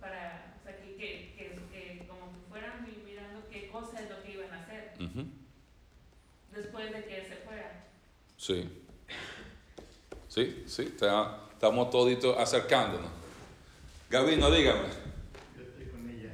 [0.01, 4.09] para, o sea, que, que, que, que como que fueran mi- mirando qué cosa es
[4.09, 4.93] lo que iban a hacer
[6.55, 7.85] después de que se fuera.
[8.37, 8.69] Sí.
[10.27, 13.18] Sí, sí, está- estamos toditos acercándonos.
[14.09, 14.87] Gabino, dígame.
[15.57, 16.31] Yo estoy con ella.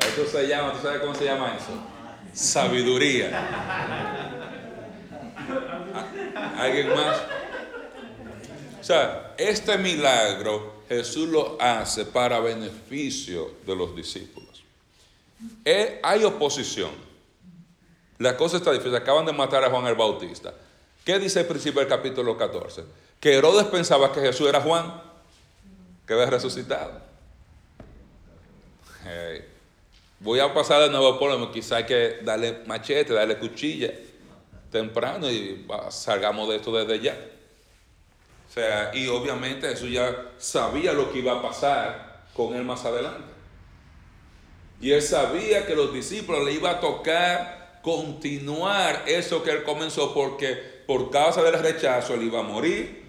[0.00, 1.72] Esto se llama, ¿tú sabes cómo se llama eso?
[2.32, 3.30] Sabiduría.
[5.94, 7.18] ¿A- ¿Alguien más?
[8.80, 14.62] O sea, este milagro Jesús lo hace para beneficio de los discípulos.
[15.64, 16.90] Eh, hay oposición.
[18.18, 18.96] La cosa está difícil.
[18.96, 20.52] Acaban de matar a Juan el Bautista.
[21.04, 22.84] ¿Qué dice el principio del capítulo 14?
[23.20, 25.00] Que Herodes pensaba que Jesús era Juan,
[26.06, 27.08] que había resucitado.
[30.20, 33.92] Voy a pasar de nuevo por quizá hay que darle machete, darle cuchilla
[34.70, 37.16] temprano y salgamos de esto desde ya.
[38.48, 42.84] O sea, y obviamente Jesús ya sabía lo que iba a pasar con él más
[42.84, 43.32] adelante.
[44.80, 50.14] Y él sabía que los discípulos le iba a tocar continuar eso que él comenzó
[50.14, 53.04] porque por causa del rechazo él iba a morir,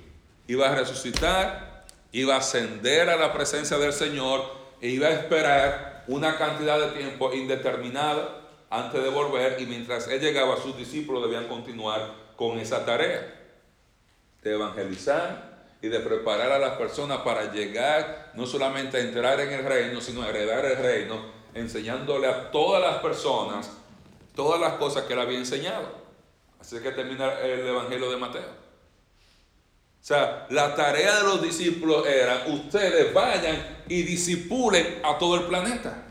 [0.47, 4.43] iba a resucitar, iba a ascender a la presencia del Señor
[4.81, 10.19] e iba a esperar una cantidad de tiempo indeterminada antes de volver y mientras él
[10.19, 13.35] llegaba sus discípulos debían continuar con esa tarea
[14.43, 15.49] de evangelizar
[15.81, 20.01] y de preparar a las personas para llegar no solamente a entrar en el reino,
[20.01, 21.21] sino a heredar el reino,
[21.53, 23.71] enseñándole a todas las personas
[24.35, 25.87] todas las cosas que él había enseñado.
[26.59, 28.69] Así que termina el Evangelio de Mateo.
[30.01, 35.43] O sea, la tarea de los discípulos era, ustedes vayan y disipulen a todo el
[35.43, 36.05] planeta.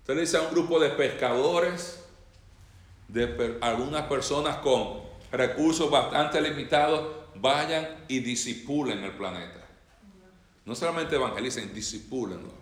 [0.00, 2.04] Usted le dice a un grupo de pescadores,
[3.08, 5.00] de algunas personas con
[5.30, 9.64] recursos bastante limitados, vayan y disipulen el planeta.
[10.64, 12.52] No solamente evangelicen, disipúlenlo.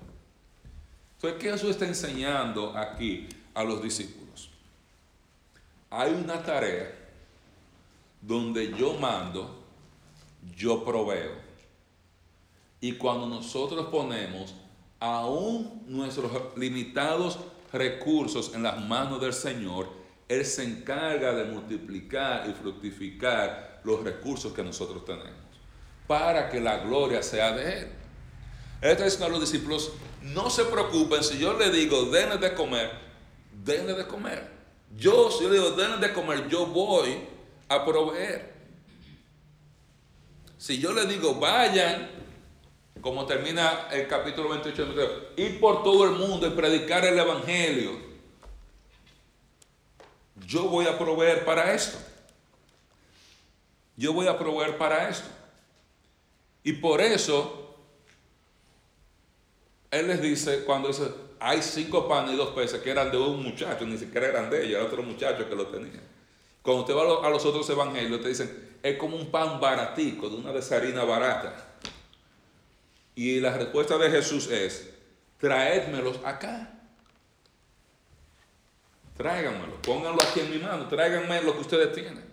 [1.14, 4.51] Entonces, ¿qué Jesús está enseñando aquí a los discípulos?
[5.90, 6.93] Hay una tarea
[8.21, 9.62] donde yo mando,
[10.57, 11.33] yo proveo.
[12.81, 14.55] Y cuando nosotros ponemos
[15.01, 17.38] aún nuestros limitados
[17.73, 19.88] recursos en las manos del Señor,
[20.29, 25.45] Él se encarga de multiplicar y fructificar los recursos que nosotros tenemos
[26.07, 27.88] para que la gloria sea de Él.
[28.81, 32.55] Él está diciendo a los discípulos, no se preocupen si yo le digo, denle de
[32.55, 32.90] comer,
[33.64, 34.48] denle de comer.
[34.96, 37.18] Yo, si yo le digo, denle de comer, yo voy
[37.68, 38.53] a proveer.
[40.59, 42.11] Si yo le digo, vayan,
[43.00, 47.18] como termina el capítulo 28 de Mateo, ir por todo el mundo y predicar el
[47.18, 47.98] Evangelio,
[50.46, 51.98] yo voy a proveer para esto.
[53.96, 55.29] Yo voy a proveer para esto.
[56.62, 57.77] Y por eso,
[59.90, 63.42] Él les dice, cuando dice, hay cinco panes y dos peces que eran de un
[63.42, 66.00] muchacho, ni siquiera eran de ellos, era otro muchacho que lo tenía.
[66.62, 70.37] Cuando usted va a los, otros evangelios, te dicen, es como un pan baratico, de
[70.37, 71.76] una desharina barata.
[73.14, 74.88] Y la respuesta de Jesús es,
[75.38, 76.70] traédmelos acá.
[79.18, 82.24] Tráiganmelo, pónganlo aquí en mi mano, tráiganme lo que ustedes tienen.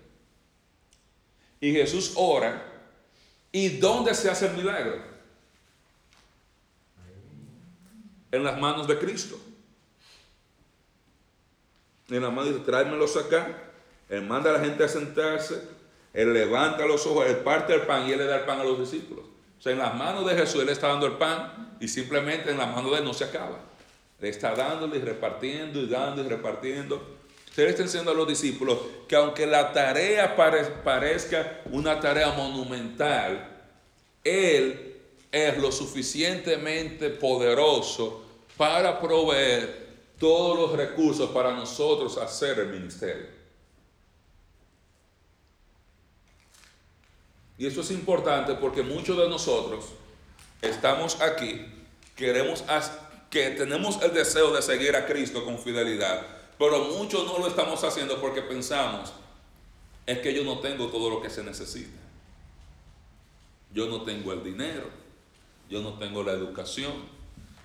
[1.60, 2.64] Y Jesús ora,
[3.52, 5.11] ¿y dónde se hace el milagro?
[8.32, 9.38] En las manos de Cristo.
[12.10, 13.58] En las manos dice, tráemelos acá.
[14.10, 15.62] Él manda a la gente a sentarse,
[16.14, 18.64] Él levanta los ojos, Él parte el pan y Él le da el pan a
[18.66, 19.24] los discípulos.
[19.58, 22.58] O sea, en las manos de Jesús Él está dando el pan y simplemente en
[22.58, 23.60] las manos de Él no se acaba.
[24.20, 27.02] Le está dándole y repartiendo y dando y repartiendo.
[27.56, 28.78] Él está enseñando a los discípulos
[29.08, 33.64] que aunque la tarea pare- parezca una tarea monumental,
[34.24, 34.98] Él
[35.32, 38.21] es lo suficientemente poderoso
[38.62, 39.88] para proveer
[40.20, 43.26] todos los recursos para nosotros hacer el ministerio.
[47.58, 49.86] Y eso es importante porque muchos de nosotros
[50.62, 51.66] estamos aquí,
[52.16, 52.64] queremos,
[53.32, 56.24] que tenemos el deseo de seguir a Cristo con fidelidad,
[56.60, 59.12] Pero muchos no lo estamos haciendo porque pensamos,
[60.06, 61.98] es que yo no tengo todo lo que se necesita.
[63.74, 64.88] Yo no tengo el dinero,
[65.68, 67.11] yo no tengo la educación,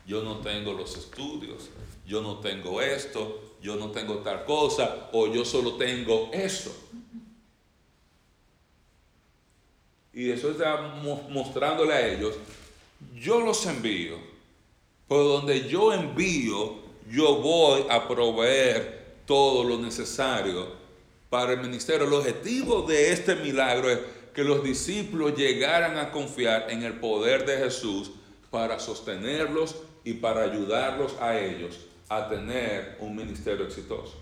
[0.06, 1.68] yo no tengo los estudios,
[2.06, 6.74] yo no tengo esto, yo no tengo tal cosa, o yo solo tengo eso.
[10.12, 10.80] Y eso está
[11.28, 12.36] mostrándole a ellos,
[13.14, 14.16] yo los envío,
[15.08, 16.76] por donde yo envío,
[17.10, 20.68] yo voy a proveer todo lo necesario
[21.28, 22.06] para el ministerio.
[22.06, 23.98] El objetivo de este milagro es
[24.32, 28.10] que los discípulos llegaran a confiar en el poder de Jesús
[28.50, 29.76] para sostenerlos
[30.06, 34.14] y para ayudarlos a ellos a tener un ministerio exitoso.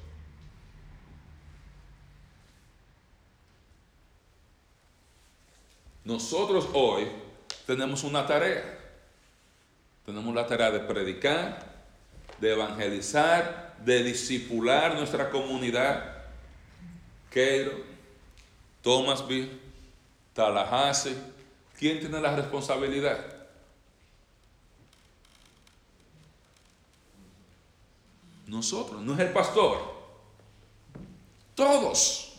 [6.03, 7.07] Nosotros hoy
[7.67, 8.79] tenemos una tarea.
[10.07, 11.59] Tenemos la tarea de predicar,
[12.41, 16.25] de evangelizar, de discipular nuestra comunidad.
[17.31, 17.73] Keiro,
[18.81, 19.51] Thomasville,
[20.33, 21.15] Tallahassee.
[21.79, 23.44] ¿Quién tiene la responsabilidad?
[28.55, 29.79] Nosotros, no es el pastor.
[31.57, 32.37] Todos.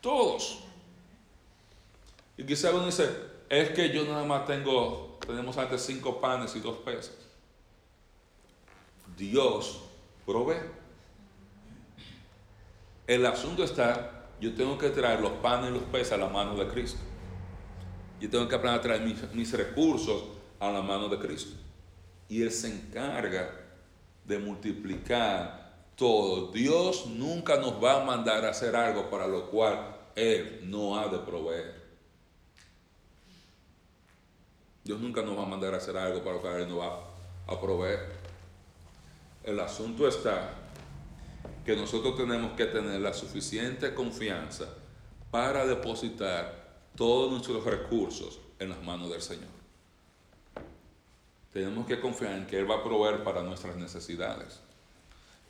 [0.00, 0.58] Todos.
[2.36, 3.08] Y quizá uno dice,
[3.48, 7.16] es que yo nada más tengo, tenemos antes cinco panes y dos peces.
[9.16, 9.82] Dios
[10.26, 10.56] provee.
[13.06, 16.56] El asunto está, yo tengo que traer los panes y los peces a la mano
[16.56, 16.98] de Cristo.
[18.20, 20.24] Yo tengo que aprender a traer mis, mis recursos
[20.58, 21.65] a la mano de Cristo
[22.28, 23.50] y Él se encarga
[24.24, 26.52] de multiplicar todo.
[26.52, 31.08] Dios nunca nos va a mandar a hacer algo para lo cual Él no ha
[31.08, 31.86] de proveer.
[34.84, 37.00] Dios nunca nos va a mandar a hacer algo para lo cual Él no va
[37.46, 38.16] a proveer.
[39.42, 40.54] El asunto está
[41.64, 44.66] que nosotros tenemos que tener la suficiente confianza
[45.30, 49.55] para depositar todos nuestros recursos en las manos del Señor.
[51.56, 54.60] Tenemos que confiar en que Él va a proveer para nuestras necesidades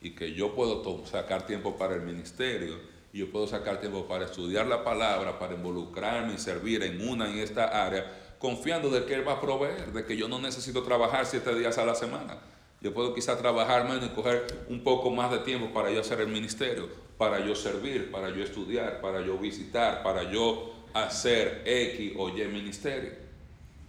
[0.00, 2.78] y que yo puedo sacar tiempo para el ministerio
[3.12, 7.28] y yo puedo sacar tiempo para estudiar la palabra, para involucrarme y servir en una
[7.28, 8.06] en esta área,
[8.38, 11.76] confiando de que Él va a proveer, de que yo no necesito trabajar siete días
[11.76, 12.38] a la semana.
[12.80, 16.20] Yo puedo quizá trabajar menos y coger un poco más de tiempo para yo hacer
[16.20, 16.88] el ministerio,
[17.18, 22.44] para yo servir, para yo estudiar, para yo visitar, para yo hacer X o Y
[22.44, 23.10] ministerio.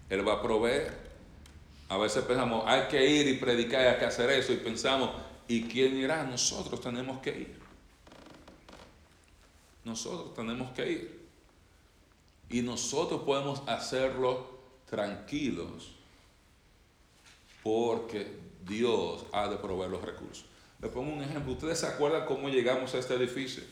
[0.10, 1.07] Él va a proveer.
[1.90, 5.12] A veces pensamos, hay que ir y predicar, hay que hacer eso, y pensamos,
[5.48, 6.24] ¿y quién irá?
[6.24, 7.60] Nosotros tenemos que ir.
[9.86, 11.28] Nosotros tenemos que ir.
[12.50, 14.58] Y nosotros podemos hacerlo
[14.90, 15.94] tranquilos,
[17.64, 20.46] porque Dios ha de proveer los recursos.
[20.82, 21.54] Le pongo un ejemplo.
[21.54, 23.64] ¿Ustedes se acuerdan cómo llegamos a este edificio?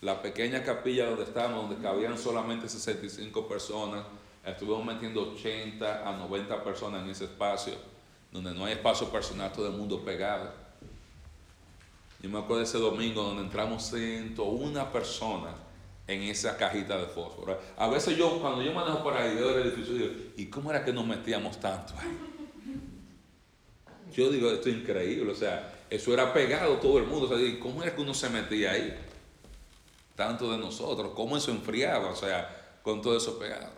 [0.00, 4.04] La pequeña capilla donde estábamos, donde cabían solamente 65 personas,
[4.44, 7.74] estuvimos metiendo 80 a 90 personas en ese espacio,
[8.32, 10.52] donde no hay espacio personal, todo el mundo pegado.
[12.20, 15.54] Yo me acuerdo de ese domingo donde entramos 101 personas
[16.08, 17.60] en esa cajita de fósforo.
[17.76, 20.84] A veces yo, cuando yo manejo por ahí, veo el edificio, digo, ¿y cómo era
[20.84, 21.92] que nos metíamos tanto
[24.12, 27.60] Yo digo, esto es increíble, o sea, eso era pegado todo el mundo, o sea,
[27.60, 28.98] ¿cómo era que uno se metía ahí?
[30.16, 32.10] Tanto de nosotros, ¿cómo eso enfriaba?
[32.10, 33.70] O sea, con todo eso pegado.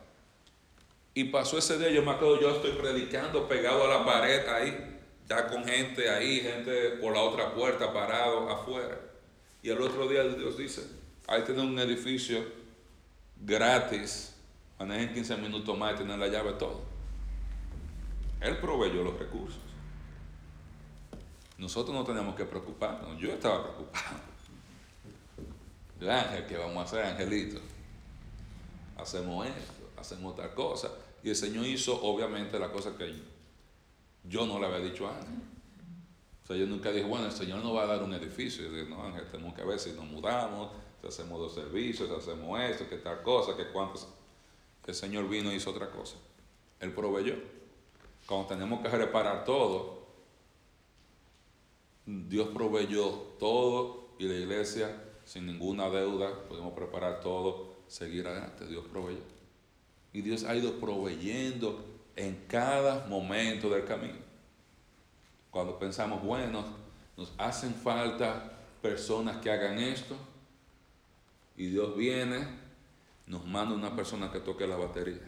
[1.14, 4.98] Y pasó ese día, yo me acuerdo, yo estoy predicando pegado a la pared ahí,
[5.28, 8.98] ya con gente ahí, gente por la otra puerta parado afuera.
[9.62, 10.86] Y el otro día Dios dice,
[11.26, 12.44] ahí tienen un edificio
[13.40, 14.36] gratis,
[14.78, 16.82] manejen 15 minutos más y tienen la llave todo.
[18.40, 19.58] Él proveyó los recursos.
[21.58, 23.18] Nosotros no tenemos que preocuparnos.
[23.18, 24.16] Yo estaba preocupado.
[26.00, 27.60] El ángel, ¿qué vamos a hacer, angelito?
[28.96, 30.90] Hacemos esto hacemos otra cosa.
[31.22, 33.14] Y el Señor hizo obviamente la cosa que
[34.24, 35.42] yo no le había dicho a Ángel.
[36.42, 38.66] O sea, yo nunca dije, bueno, el Señor nos va a dar un edificio.
[38.66, 40.70] Y dije, no, Ángel, tenemos que ver si nos mudamos,
[41.00, 44.08] si hacemos dos servicios, si hacemos esto, que tal cosa, que cuántos.
[44.86, 46.16] El Señor vino y hizo otra cosa.
[46.80, 47.34] Él proveyó.
[48.26, 50.00] Cuando tenemos que reparar todo,
[52.06, 58.66] Dios proveyó todo y la iglesia sin ninguna deuda, podemos preparar todo, seguir adelante.
[58.66, 59.20] Dios proveyó.
[60.12, 61.84] Y Dios ha ido proveyendo
[62.16, 64.18] en cada momento del camino.
[65.50, 66.64] Cuando pensamos, bueno,
[67.16, 68.52] nos hacen falta
[68.82, 70.16] personas que hagan esto,
[71.56, 72.46] y Dios viene,
[73.26, 75.20] nos manda una persona que toque la batería.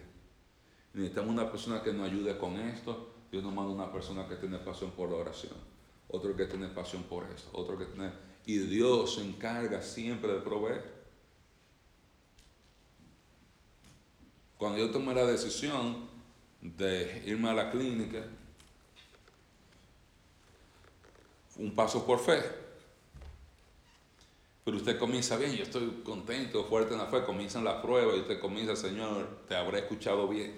[0.95, 4.59] Necesitamos una persona que nos ayude con esto, Dios nos manda una persona que tiene
[4.59, 5.55] pasión por la oración,
[6.09, 8.11] otro que tiene pasión por esto, otro que tiene...
[8.45, 11.01] Y Dios se encarga siempre de proveer.
[14.62, 16.06] Cuando yo tomé la decisión
[16.60, 18.24] de irme a la clínica,
[21.56, 22.40] un paso por fe.
[24.64, 28.20] Pero usted comienza bien, yo estoy contento, fuerte en la fe, comienzan las pruebas y
[28.20, 30.54] usted comienza, Señor, te habré escuchado bien.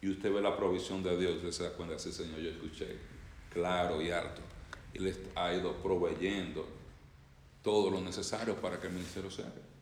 [0.00, 2.96] Y usted ve la provisión de Dios, usted se da cuenta, sí, Señor, yo escuché
[3.52, 4.08] claro y.
[4.94, 6.66] Y le ha ido proveyendo
[7.62, 9.77] todo lo necesario para que el ministerio se haga.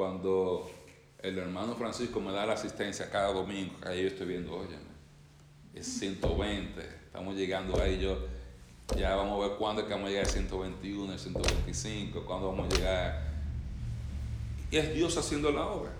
[0.00, 0.70] Cuando
[1.18, 4.78] el hermano Francisco me da la asistencia cada domingo, ahí yo estoy viendo, oye,
[5.74, 8.16] es 120, estamos llegando ahí, yo
[8.96, 12.48] ya vamos a ver cuándo es que vamos a llegar al 121, al 125, cuándo
[12.48, 13.30] vamos a llegar.
[14.70, 15.92] Y es Dios haciendo la obra.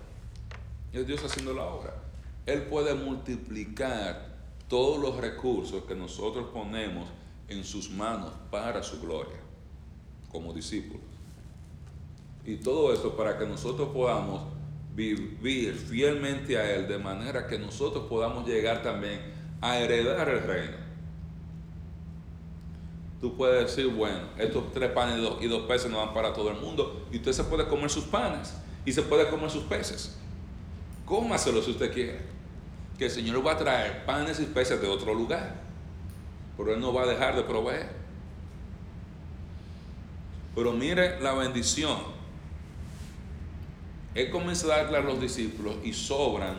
[0.95, 1.95] Es Dios haciendo la obra.
[2.47, 4.35] Él puede multiplicar
[4.67, 7.07] todos los recursos que nosotros ponemos
[7.49, 9.41] en sus manos para su gloria,
[10.33, 11.10] como discípulos.
[12.45, 14.43] Y todo esto para que nosotros podamos
[14.95, 19.21] vivir fielmente a Él, de manera que nosotros podamos llegar también
[19.61, 20.77] a heredar el reino.
[23.21, 26.33] Tú puedes decir, bueno, estos tres panes y dos, y dos peces no van para
[26.33, 29.65] todo el mundo, y usted se puede comer sus panes y se puede comer sus
[29.65, 30.19] peces.
[31.05, 32.21] Cómaselo si usted quiere.
[32.99, 35.55] Que el Señor va a traer panes y peces de otro lugar,
[36.57, 37.91] pero Él no va a dejar de proveer.
[40.55, 41.99] Pero mire la bendición.
[44.15, 46.57] Él comienza a darle a los discípulos y sobran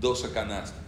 [0.00, 0.82] 12 canastas.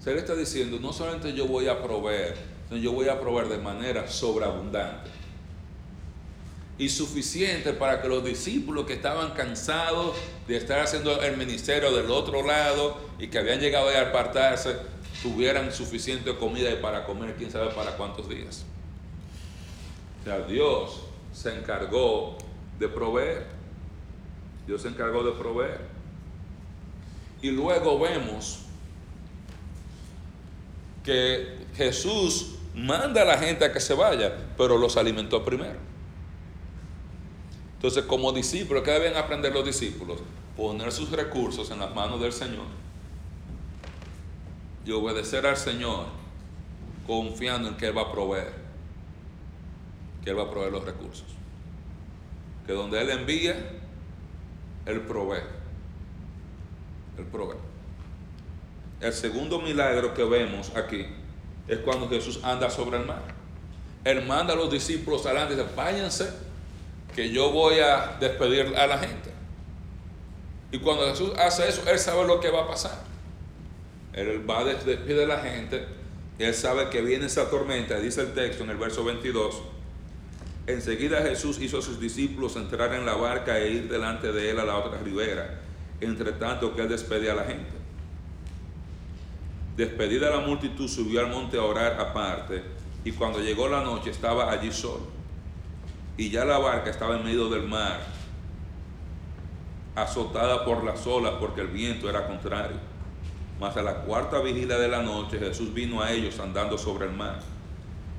[0.00, 2.36] Se le está diciendo, no solamente yo voy a proveer,
[2.68, 5.10] sino yo voy a proveer de manera sobreabundante.
[6.76, 10.14] Y suficiente para que los discípulos que estaban cansados
[10.46, 14.76] de estar haciendo el ministerio del otro lado y que habían llegado a apartarse,
[15.22, 18.64] tuvieran suficiente comida y para comer quién sabe para cuántos días.
[20.20, 22.38] O sea, Dios se encargó
[22.78, 23.46] de proveer.
[24.66, 25.80] Dios se encargó de proveer.
[27.42, 28.60] Y luego vemos
[31.04, 35.78] que Jesús manda a la gente a que se vaya, pero los alimentó primero.
[37.76, 40.20] Entonces, como discípulos, ¿qué deben aprender los discípulos?
[40.56, 42.64] Poner sus recursos en las manos del Señor
[44.86, 46.06] y obedecer al Señor
[47.06, 48.63] confiando en que Él va a proveer,
[50.24, 51.26] que Él va a proveer los recursos.
[52.66, 53.54] Que donde Él envía,
[54.86, 55.42] Él provee.
[57.18, 57.58] Él provee.
[59.00, 61.06] El segundo milagro que vemos aquí
[61.68, 63.22] es cuando Jesús anda sobre el mar.
[64.02, 66.30] Él manda a los discípulos adelante y dice, váyanse,
[67.14, 69.30] que yo voy a despedir a la gente.
[70.72, 72.98] Y cuando Jesús hace eso, Él sabe lo que va a pasar.
[74.12, 75.86] Él va a despedir a la gente,
[76.38, 79.62] Él sabe que viene esa tormenta, dice el texto en el verso 22.
[80.66, 84.58] Enseguida Jesús hizo a sus discípulos entrar en la barca e ir delante de Él
[84.58, 85.60] a la otra ribera,
[86.00, 87.70] entre tanto que Él despedía a la gente.
[89.76, 92.62] Despedida la multitud, subió al monte a orar aparte,
[93.04, 95.06] y cuando llegó la noche estaba allí solo.
[96.16, 98.00] Y ya la barca estaba en medio del mar,
[99.94, 102.76] azotada por las olas porque el viento era contrario.
[103.60, 107.12] Mas a la cuarta vigilia de la noche Jesús vino a ellos andando sobre el
[107.12, 107.40] mar.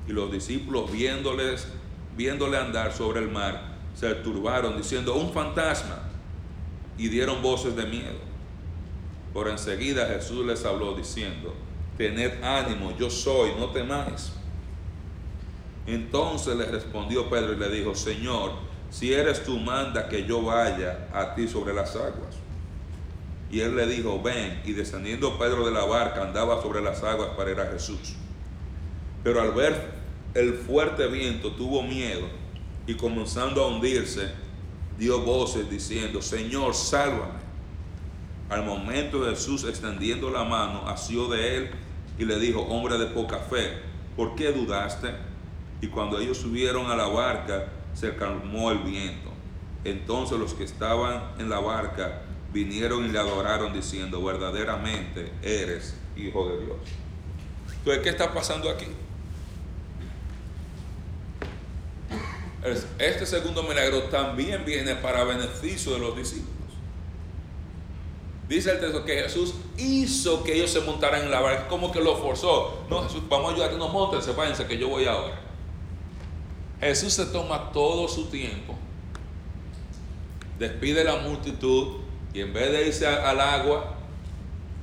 [0.06, 1.68] Y los discípulos viéndoles,
[2.16, 6.02] viéndole andar sobre el mar, se turbaron diciendo, un fantasma.
[6.98, 8.18] Y dieron voces de miedo.
[9.34, 11.54] Por enseguida Jesús les habló diciendo,
[11.98, 14.32] tened ánimo, yo soy, no temáis.
[15.86, 18.52] Entonces le respondió Pedro y le dijo, Señor,
[18.90, 22.36] si eres tú, manda que yo vaya a ti sobre las aguas.
[23.50, 27.30] Y él le dijo, ven, y descendiendo Pedro de la barca andaba sobre las aguas
[27.36, 28.16] para ir a Jesús.
[29.22, 29.96] Pero al ver
[30.36, 32.26] el fuerte viento tuvo miedo
[32.86, 34.30] y comenzando a hundirse,
[34.98, 37.46] dio voces diciendo, Señor, sálvame.
[38.50, 41.70] Al momento Jesús extendiendo la mano, asió de él
[42.18, 43.78] y le dijo, hombre de poca fe,
[44.14, 45.14] ¿por qué dudaste?
[45.80, 49.30] Y cuando ellos subieron a la barca, se calmó el viento.
[49.84, 52.22] Entonces los que estaban en la barca
[52.52, 56.76] vinieron y le adoraron diciendo, verdaderamente eres hijo de Dios.
[57.78, 58.86] Entonces, ¿qué está pasando aquí?
[62.98, 66.56] Este segundo milagro también viene para beneficio de los discípulos.
[68.48, 72.00] Dice el texto que Jesús hizo que ellos se montaran en la barca, como que
[72.00, 72.84] lo forzó.
[72.88, 75.40] No, Jesús, vamos a ayudar a que nos monten, váyanse que yo voy ahora.
[76.80, 78.74] Jesús se toma todo su tiempo,
[80.58, 82.00] despide la multitud
[82.34, 83.94] Y en vez de irse al agua,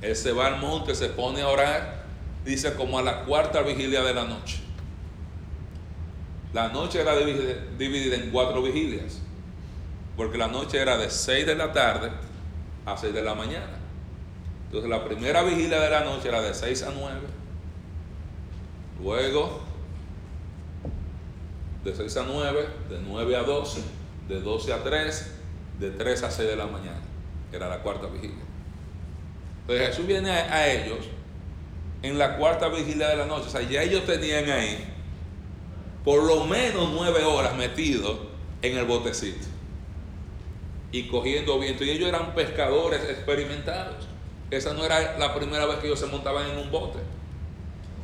[0.02, 2.04] él se va al monte, se pone a orar,
[2.44, 4.63] dice como a la cuarta vigilia de la noche.
[6.54, 9.18] La noche era dividida, en cuatro vigilias,
[10.16, 12.12] porque la noche era de 6 de la tarde
[12.86, 13.76] a 6 de la mañana.
[14.66, 17.20] Entonces la primera vigilia de la noche era de 6 a 9,
[19.02, 19.62] luego
[21.82, 23.82] de 6 a 9, de 9 a 12,
[24.28, 25.30] de 12 a 3,
[25.80, 27.02] de 3 a 6 de la mañana,
[27.50, 28.44] que era la cuarta vigilia.
[29.62, 31.08] Entonces Jesús viene a, a ellos
[32.02, 34.93] en la cuarta vigilia de la noche, o sea, ya ellos tenían ahí
[36.04, 38.18] por lo menos nueve horas metidos
[38.62, 39.46] en el botecito
[40.92, 41.82] y cogiendo viento.
[41.82, 44.06] Y ellos eran pescadores experimentados.
[44.50, 46.98] Esa no era la primera vez que ellos se montaban en un bote.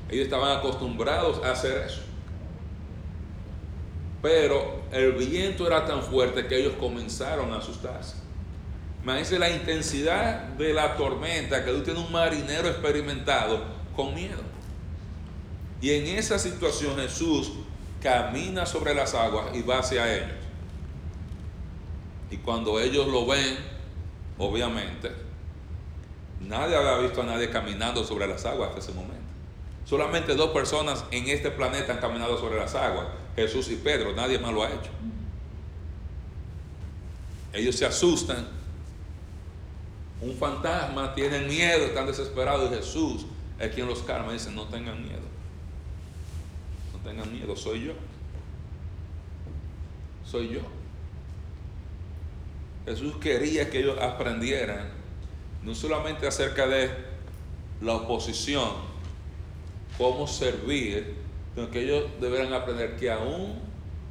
[0.08, 2.00] Ellos estaban acostumbrados a hacer eso.
[4.22, 8.16] Pero el viento era tan fuerte que ellos comenzaron a asustarse.
[9.02, 13.62] Imagínense la intensidad de la tormenta que tú tienes un marinero experimentado
[13.94, 14.42] con miedo.
[15.80, 17.52] Y en esa situación Jesús
[18.00, 20.36] camina sobre las aguas y va hacia ellos.
[22.30, 23.56] Y cuando ellos lo ven,
[24.38, 25.10] obviamente,
[26.40, 29.16] nadie había visto a nadie caminando sobre las aguas hasta ese momento.
[29.84, 34.38] Solamente dos personas en este planeta han caminado sobre las aguas, Jesús y Pedro, nadie
[34.38, 34.90] más lo ha hecho.
[37.52, 38.46] Ellos se asustan,
[40.20, 43.26] un fantasma, tienen miedo, están desesperados y Jesús
[43.58, 45.22] es quien los calma y dice, no tengan miedo,
[47.04, 47.92] tengan miedo, soy yo,
[50.24, 50.60] soy yo.
[52.86, 54.88] Jesús quería que ellos aprendieran
[55.62, 56.90] no solamente acerca de
[57.80, 58.68] la oposición,
[59.98, 61.14] cómo servir,
[61.54, 63.58] sino que ellos deberán aprender que aún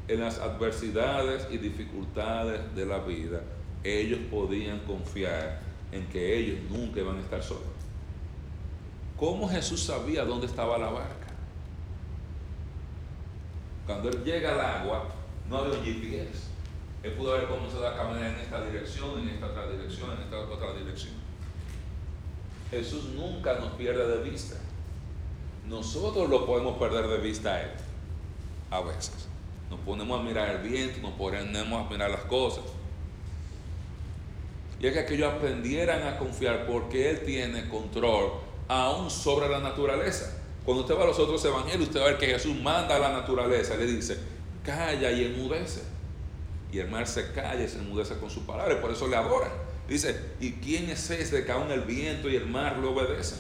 [0.08, 3.42] en las adversidades y dificultades de la vida,
[3.84, 5.62] ellos podían confiar
[5.92, 7.64] en que ellos nunca iban a estar solos.
[9.18, 11.19] ¿Cómo Jesús sabía dónde estaba la barca?
[13.90, 15.06] Cuando él llega al agua,
[15.50, 16.44] no había un GPS.
[17.02, 20.38] Él pudo haber comenzado a caminar en esta dirección, en esta otra dirección, en esta
[20.38, 21.16] otra dirección.
[22.70, 24.58] Jesús nunca nos pierde de vista.
[25.68, 27.72] Nosotros lo podemos perder de vista a Él.
[28.70, 29.28] A veces.
[29.72, 32.66] Nos ponemos a mirar el viento, nos ponemos a mirar las cosas.
[34.80, 38.34] Y es que ellos aprendieran a confiar porque Él tiene control
[38.68, 40.39] aún sobre la naturaleza.
[40.70, 43.00] Cuando usted va a los otros evangelios, usted va a ver que Jesús manda a
[43.00, 44.20] la naturaleza le dice,
[44.64, 45.82] calla y enmudece.
[46.72, 49.16] Y el mar se calla y se enmudece con su palabra, y por eso le
[49.16, 49.50] adoran.
[49.88, 53.40] Dice, ¿y quién es ese que aún el viento y el mar le obedecen?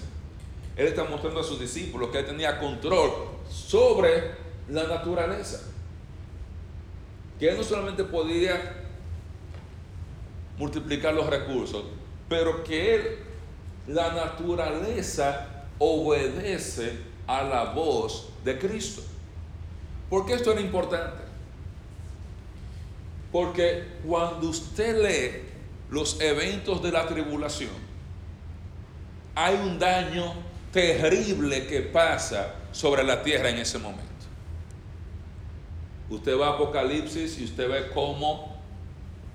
[0.76, 3.12] Él está mostrando a sus discípulos que él tenía control
[3.48, 4.32] sobre
[4.68, 5.62] la naturaleza.
[7.38, 8.88] Que él no solamente podía
[10.58, 11.84] multiplicar los recursos,
[12.28, 13.20] pero que él,
[13.86, 19.02] la naturaleza obedece a la voz de Cristo.
[20.10, 21.24] ¿Por qué esto era importante?
[23.32, 25.44] Porque cuando usted lee
[25.90, 27.72] los eventos de la tribulación,
[29.36, 30.34] hay un daño
[30.72, 34.10] terrible que pasa sobre la tierra en ese momento.
[36.10, 38.58] Usted va a Apocalipsis y usted ve cómo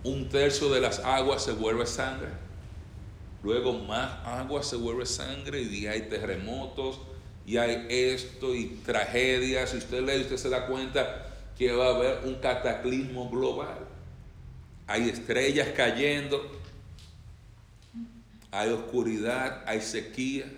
[0.03, 2.44] un tercio de las aguas se vuelve sangre.
[3.45, 6.99] Luego más agua se vuelve sangre y hay terremotos
[7.45, 9.69] y hay esto y tragedias.
[9.69, 13.87] Si usted lee, usted se da cuenta que va a haber un cataclismo global.
[14.87, 16.51] Hay estrellas cayendo,
[18.51, 20.51] hay oscuridad, hay sequía.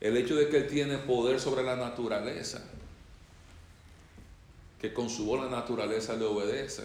[0.00, 2.62] El hecho de que Él tiene poder sobre la naturaleza,
[4.80, 6.84] que con su voz la naturaleza le obedece,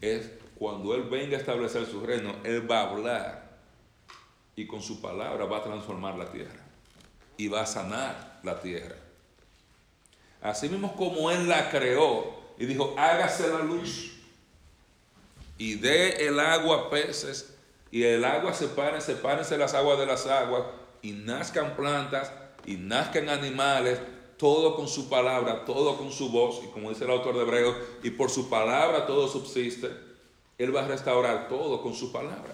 [0.00, 3.50] es cuando Él venga a establecer su reino, Él va a hablar
[4.54, 6.60] y con su palabra va a transformar la tierra
[7.38, 8.96] y va a sanar la tierra.
[10.42, 14.18] Así mismo como Él la creó y dijo, hágase la luz
[15.56, 17.56] y dé el agua a peces
[17.90, 20.64] y el agua separe, sepárense las aguas de las aguas
[21.00, 22.30] y nazcan plantas
[22.66, 23.98] y nazcan animales,
[24.36, 27.76] todo con su palabra, todo con su voz, y como dice el autor de Hebreos,
[28.02, 30.09] y por su palabra todo subsiste,
[30.62, 32.52] Él va a restaurar todo con su palabra.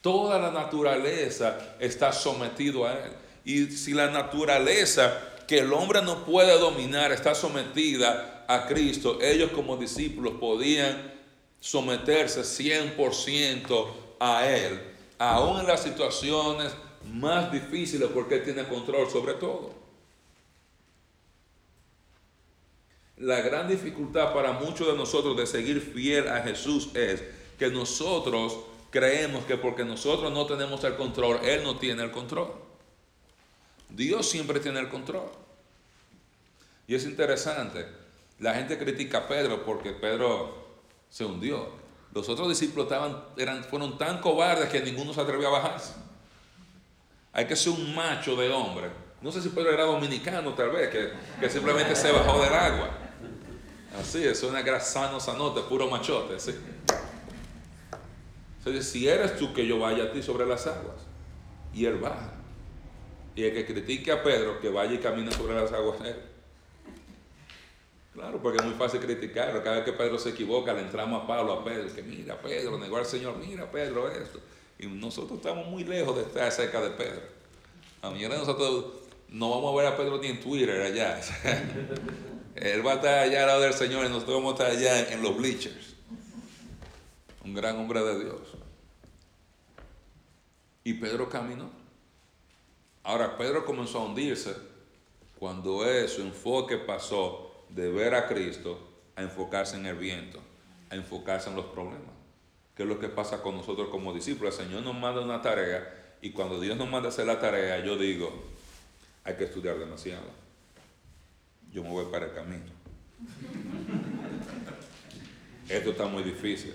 [0.00, 3.12] Toda la naturaleza está sometido a Él.
[3.44, 9.50] Y si la naturaleza que el hombre no puede dominar está sometida a Cristo, ellos
[9.50, 11.12] como discípulos podían
[11.60, 13.86] someterse 100%
[14.20, 14.80] a Él,
[15.18, 16.72] aún en las situaciones
[17.12, 19.83] más difíciles porque Él tiene control sobre todo.
[23.24, 27.22] La gran dificultad para muchos de nosotros de seguir fiel a Jesús es
[27.58, 28.58] que nosotros
[28.90, 32.52] creemos que porque nosotros no tenemos el control, Él no tiene el control.
[33.88, 35.24] Dios siempre tiene el control.
[36.86, 37.86] Y es interesante,
[38.40, 40.62] la gente critica a Pedro porque Pedro
[41.08, 41.70] se hundió.
[42.12, 45.94] Los otros discípulos estaban, eran, fueron tan cobardes que ninguno se atrevió a bajarse.
[47.32, 48.90] Hay que ser un macho de hombre.
[49.22, 51.10] No sé si Pedro era dominicano tal vez, que,
[51.40, 53.00] que simplemente se bajó del agua.
[53.98, 56.54] Así es, una grasano sanote, puro machote, sí.
[58.58, 60.96] Entonces, si eres tú que yo vaya a ti sobre las aguas,
[61.74, 62.32] y él baja.
[63.34, 66.16] Y el que critique a Pedro, que vaya y camine sobre las aguas él.
[68.12, 69.62] Claro, porque es muy fácil criticarlo.
[69.62, 72.78] Cada vez que Pedro se equivoca, le entramos a Pablo, a Pedro, que mira Pedro,
[72.78, 74.38] negó al Señor, mira Pedro esto.
[74.78, 77.22] Y nosotros estamos muy lejos de estar cerca de Pedro.
[78.02, 78.86] A mí nosotros
[79.30, 81.20] no vamos a ver a Pedro ni en Twitter allá.
[82.56, 85.12] Él va a estar allá al lado del Señor y nosotros vamos a estar allá
[85.12, 85.94] en los bleachers.
[87.44, 88.40] Un gran hombre de Dios.
[90.84, 91.70] Y Pedro caminó.
[93.02, 94.54] Ahora, Pedro comenzó a hundirse
[95.38, 98.78] cuando su enfoque pasó de ver a Cristo
[99.16, 100.40] a enfocarse en el viento,
[100.90, 102.14] a enfocarse en los problemas.
[102.76, 104.58] ¿Qué es lo que pasa con nosotros como discípulos?
[104.58, 107.96] El Señor nos manda una tarea y cuando Dios nos manda hacer la tarea, yo
[107.96, 108.32] digo,
[109.24, 110.43] hay que estudiar demasiado.
[111.74, 112.66] Yo me voy para el camino.
[115.68, 116.72] Esto está muy difícil.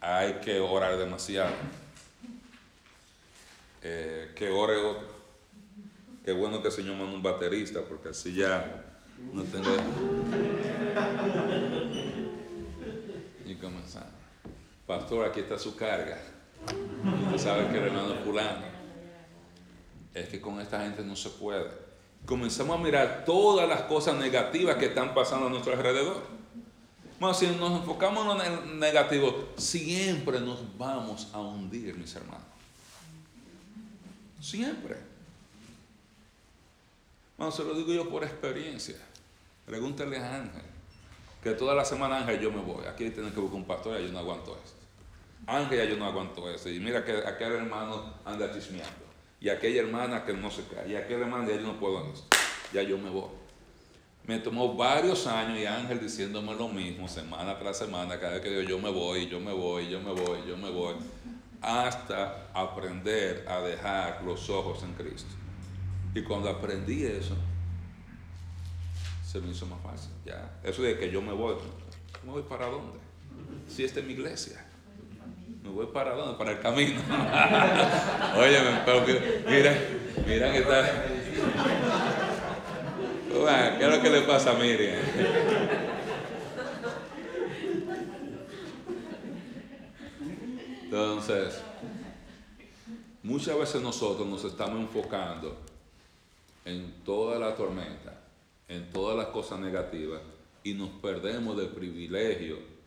[0.00, 1.50] Hay que orar demasiado.
[3.82, 5.06] Eh, que ore otro.
[6.24, 8.86] Qué bueno que el Señor manda un baterista, porque así ya
[9.34, 9.68] no tengo.
[13.44, 14.08] Y comenzar.
[14.86, 16.18] Pastor, aquí está su carga.
[17.26, 18.64] Usted sabe que el hermano fulano.
[20.14, 21.87] Es que con esta gente no se puede.
[22.28, 26.22] Comenzamos a mirar todas las cosas negativas que están pasando a nuestro alrededor.
[27.18, 32.44] Bueno, si nos enfocamos en lo negativo, siempre nos vamos a hundir, mis hermanos.
[34.42, 34.98] Siempre.
[37.38, 38.96] Bueno, se lo digo yo por experiencia.
[39.64, 40.62] Pregúntale a Ángel.
[41.42, 42.84] Que toda la semana Ángel yo me voy.
[42.84, 44.74] Aquí tienen que buscar un pastor y yo no aguanto eso.
[45.46, 46.68] Ángel ya yo no aguanto eso.
[46.68, 49.07] Y mira que aquel hermano anda chismeando.
[49.40, 50.90] Y aquella hermana que no se cae.
[50.90, 52.26] Y aquel hermano ya yo no puedo en eso.
[52.72, 53.30] Ya yo me voy.
[54.26, 58.20] Me tomó varios años y Ángel diciéndome lo mismo semana tras semana.
[58.20, 60.70] Cada vez que digo yo me voy, yo me voy, yo me voy, yo me
[60.70, 60.96] voy.
[61.62, 65.34] Hasta aprender a dejar los ojos en Cristo.
[66.14, 67.36] Y cuando aprendí eso,
[69.24, 70.10] se me hizo más fácil.
[70.26, 70.60] Ya.
[70.62, 71.54] Eso de que yo me voy,
[72.24, 72.98] ¿me voy para dónde?
[73.68, 74.67] Si esta es mi iglesia.
[75.62, 76.38] ¿Me voy para dónde?
[76.38, 77.00] Para el camino.
[78.36, 79.04] Oye, pero
[79.48, 79.78] mira,
[80.26, 81.18] mira que está.
[83.78, 84.98] ¿Qué es lo que le pasa a Miriam?
[90.82, 91.60] Entonces,
[93.22, 95.56] muchas veces nosotros nos estamos enfocando
[96.64, 98.20] en toda la tormenta,
[98.68, 100.20] en todas las cosas negativas,
[100.64, 102.77] y nos perdemos del privilegio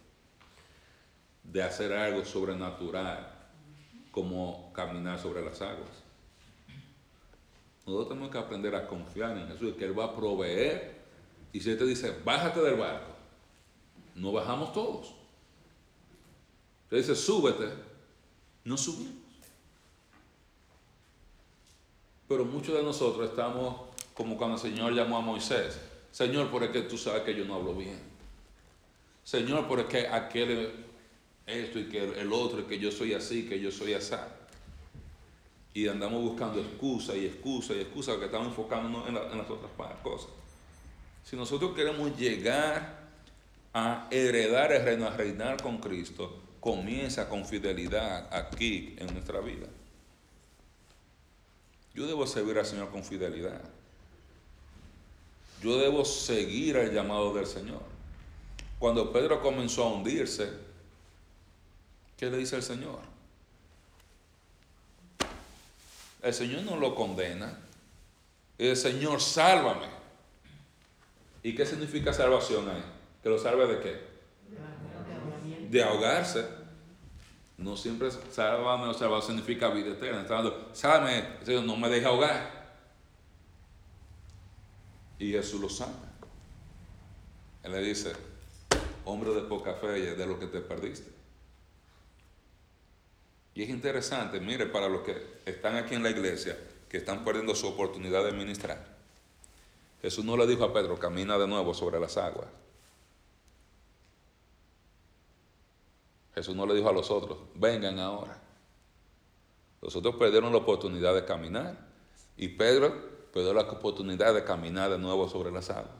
[1.43, 3.27] de hacer algo sobrenatural,
[4.11, 6.03] como caminar sobre las aguas.
[7.85, 11.01] Nosotros tenemos que aprender a confiar en Jesús, que Él va a proveer.
[11.51, 13.11] Y si Él te dice, bájate del barco,
[14.15, 15.13] no bajamos todos.
[16.91, 17.69] Él dice, súbete,
[18.63, 19.15] no subimos.
[22.27, 23.75] Pero muchos de nosotros estamos
[24.13, 25.79] como cuando el Señor llamó a Moisés.
[26.11, 27.99] Señor, por que tú sabes que yo no hablo bien.
[29.23, 30.85] Señor, por que aquel
[31.45, 34.15] esto y que el otro, y que yo soy así, que yo soy así.
[35.73, 39.71] Y andamos buscando excusa y excusa y excusa, porque estamos enfocándonos en, las otras
[40.03, 40.29] cosas.
[41.23, 42.99] Si nosotros queremos llegar
[43.73, 49.67] a heredar el reino, a reinar con Cristo, comienza con fidelidad aquí en nuestra vida.
[51.93, 53.61] Yo debo servir al Señor con fidelidad.
[55.61, 57.81] Yo debo seguir el llamado del Señor.
[58.79, 60.49] Cuando Pedro comenzó a hundirse,
[62.21, 62.99] ¿qué le dice el Señor?
[66.21, 67.57] El Señor no lo condena.
[68.59, 69.87] El Señor, sálvame.
[71.41, 72.83] ¿Y qué significa salvación ahí?
[73.23, 74.01] ¿Que lo salve de qué?
[75.67, 76.45] De ahogarse.
[77.57, 80.21] No siempre sálvame o salvar significa vida eterna.
[80.21, 80.43] Está
[80.73, 82.77] sálvame, Señor, no me deje ahogar.
[85.17, 86.13] Y Jesús lo sana.
[87.63, 88.13] Él le dice,
[89.05, 91.10] hombre de poca fe, de lo que te perdiste.
[93.53, 96.57] Y es interesante, mire, para los que están aquí en la iglesia,
[96.89, 98.85] que están perdiendo su oportunidad de ministrar.
[100.01, 102.47] Jesús no le dijo a Pedro, camina de nuevo sobre las aguas.
[106.33, 108.41] Jesús no le dijo a los otros, vengan ahora.
[109.81, 111.77] Los otros perdieron la oportunidad de caminar
[112.37, 112.93] y Pedro
[113.33, 115.95] perdió la oportunidad de caminar de nuevo sobre las aguas.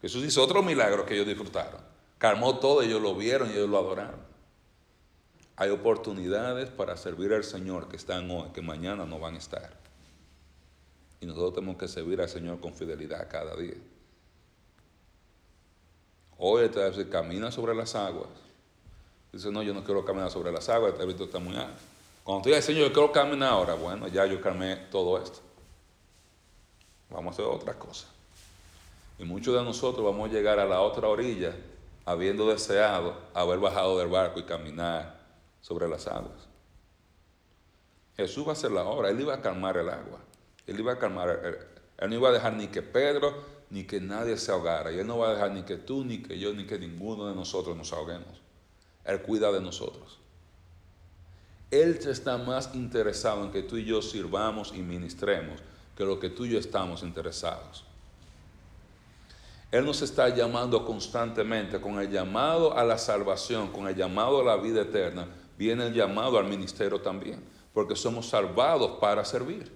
[0.00, 1.80] Jesús hizo otro milagro que ellos disfrutaron.
[2.18, 4.29] Calmó todo, ellos lo vieron y ellos lo adoraron.
[5.60, 9.70] Hay oportunidades para servir al Señor que están hoy, que mañana no van a estar.
[11.20, 13.74] Y nosotros tenemos que servir al Señor con fidelidad cada día.
[16.38, 18.30] Hoy te dice, camina sobre las aguas.
[19.34, 21.82] Dice, no, yo no quiero caminar sobre las aguas, este visto está muy alto.
[22.24, 25.40] Cuando tú dices, Señor, yo quiero caminar ahora, bueno, ya yo calmé todo esto.
[27.10, 28.06] Vamos a hacer otra cosa.
[29.18, 31.54] Y muchos de nosotros vamos a llegar a la otra orilla
[32.06, 35.19] habiendo deseado haber bajado del barco y caminar
[35.60, 36.48] sobre las aguas.
[38.16, 40.20] Jesús va a hacer la obra, Él iba a calmar el agua.
[40.66, 41.56] Él iba a calmar, él,
[41.98, 44.90] él no iba a dejar ni que Pedro ni que nadie se ahogara.
[44.90, 47.34] Él no va a dejar ni que tú, ni que yo, ni que ninguno de
[47.34, 48.40] nosotros nos ahoguemos.
[49.04, 50.18] Él cuida de nosotros.
[51.70, 55.60] Él está más interesado en que tú y yo sirvamos y ministremos
[55.96, 57.84] que lo que tú y yo estamos interesados.
[59.70, 64.44] Él nos está llamando constantemente con el llamado a la salvación, con el llamado a
[64.44, 65.28] la vida eterna,
[65.60, 67.38] viene el llamado al ministerio también,
[67.74, 69.70] porque somos salvados para servir.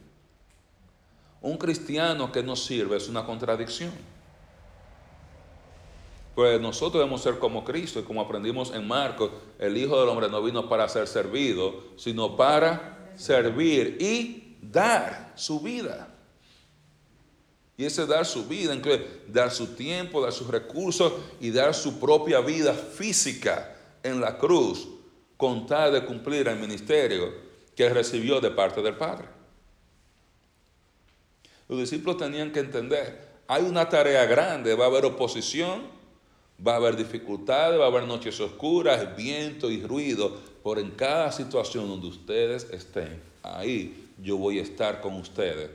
[1.43, 3.93] Un cristiano que no sirve es una contradicción.
[6.35, 10.31] Pues nosotros debemos ser como Cristo y como aprendimos en Marcos, el Hijo del Hombre
[10.31, 16.09] no vino para ser servido, sino para servir y dar su vida.
[17.77, 21.13] Y ese dar su vida incluye dar su tiempo, dar sus recursos
[21.43, 24.94] y dar su propia vida física en la cruz
[25.37, 27.33] con tal de cumplir el ministerio
[27.75, 29.27] que recibió de parte del Padre.
[31.69, 35.83] Los discípulos tenían que entender, hay una tarea grande, va a haber oposición,
[36.65, 41.33] va a haber dificultades, va a haber noches oscuras, viento y ruido, pero en cada
[41.33, 45.71] situación donde ustedes estén, ahí yo voy a estar con ustedes,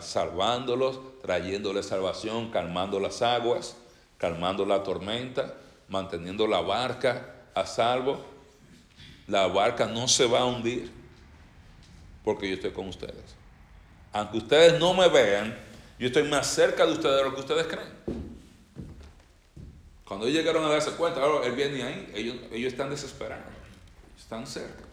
[0.00, 3.76] salvándolos, trayéndoles salvación, calmando las aguas,
[4.18, 5.54] calmando la tormenta,
[5.88, 8.31] manteniendo la barca a salvo.
[9.26, 10.90] La barca no se va a hundir
[12.24, 13.36] porque yo estoy con ustedes.
[14.12, 15.56] Aunque ustedes no me vean,
[15.98, 17.92] yo estoy más cerca de ustedes de lo que ustedes creen.
[20.06, 23.46] Cuando ellos llegaron a darse cuenta, ahora él viene ahí, ellos, ellos están desesperados,
[24.18, 24.84] están cerca.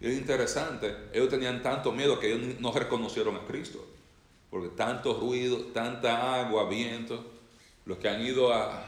[0.00, 3.86] Es interesante, ellos tenían tanto miedo que ellos no reconocieron a Cristo,
[4.50, 7.24] porque tanto ruido, tanta agua, viento,
[7.86, 8.84] los que han ido a,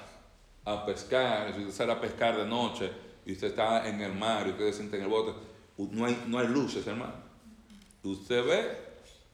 [0.67, 1.55] a pescar,
[1.89, 2.91] a pescar de noche
[3.29, 5.33] y usted está en el mar y usted se siente en el bote,
[5.77, 7.13] no hay, no hay luces, hermano.
[8.03, 8.79] Usted ve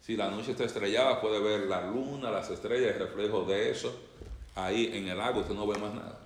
[0.00, 3.96] si la noche está estrellada, puede ver la luna, las estrellas, el reflejo de eso.
[4.56, 6.18] Ahí en el agua usted no ve más nada.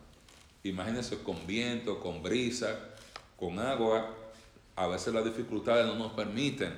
[0.63, 2.75] Imagínense con viento, con brisa,
[3.39, 4.15] con agua.
[4.75, 6.73] A veces las dificultades no nos permiten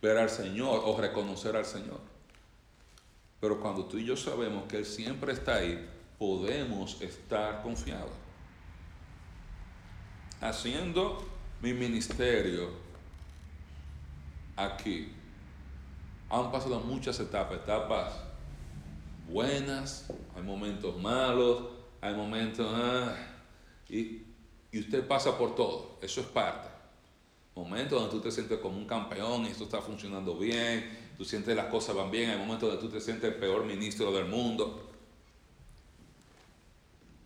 [0.00, 2.00] ver al Señor o reconocer al Señor.
[3.38, 5.86] Pero cuando tú y yo sabemos que Él siempre está ahí,
[6.18, 8.23] podemos estar confiados.
[10.44, 11.24] Haciendo
[11.62, 12.68] mi ministerio
[14.54, 15.10] aquí
[16.28, 18.12] han pasado muchas etapas, etapas
[19.26, 21.62] buenas, hay momentos malos,
[22.02, 22.66] hay momentos...
[22.70, 23.16] Ah,
[23.88, 24.20] y,
[24.74, 26.68] usted pasa por todo, eso es parte.
[27.54, 31.56] Momentos donde tú te sientes como un campeón y esto está funcionando bien, tú sientes
[31.56, 34.90] las cosas van bien, hay momentos donde tú te sientes el peor ministro del mundo.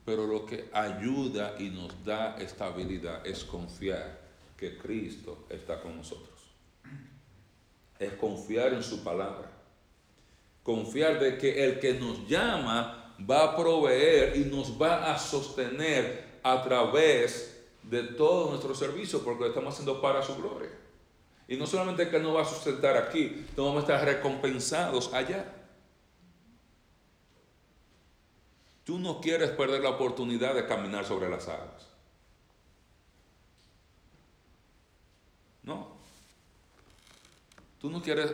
[0.08, 4.18] Pero lo que ayuda y nos da estabilidad es confiar
[4.56, 6.38] que Cristo está con nosotros
[7.98, 9.50] es confiar en su palabra.
[10.62, 16.38] Confiar de que el que nos llama va a proveer y nos va a sostener
[16.42, 20.70] a través de todo nuestro servicio porque lo estamos haciendo para su gloria.
[21.48, 25.54] Y no solamente que nos va a sustentar aquí, vamos a estar recompensados allá.
[28.88, 31.86] Tú no quieres perder la oportunidad de caminar sobre las aguas.
[35.62, 35.88] No.
[37.78, 38.32] Tú no quieres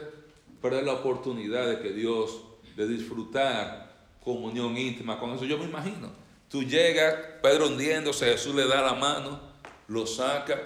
[0.63, 2.41] perder la oportunidad de que Dios,
[2.77, 5.45] de disfrutar comunión íntima con eso.
[5.45, 6.13] Yo me imagino.
[6.49, 9.41] Tú llegas, Pedro hundiéndose, Jesús le da la mano,
[9.89, 10.57] lo saca.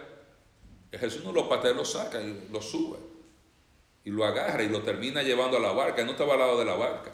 [0.93, 2.99] Jesús no lo patea, lo saca y lo sube.
[4.05, 6.03] Y lo agarra y lo termina llevando a la barca.
[6.03, 7.11] Él no estaba al lado de la barca.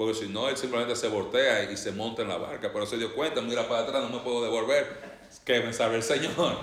[0.00, 2.70] Porque si no, él simplemente se voltea y se monta en la barca.
[2.72, 4.98] Pero se dio cuenta, mira para atrás, no me puedo devolver.
[5.44, 6.56] Que me salve el Señor.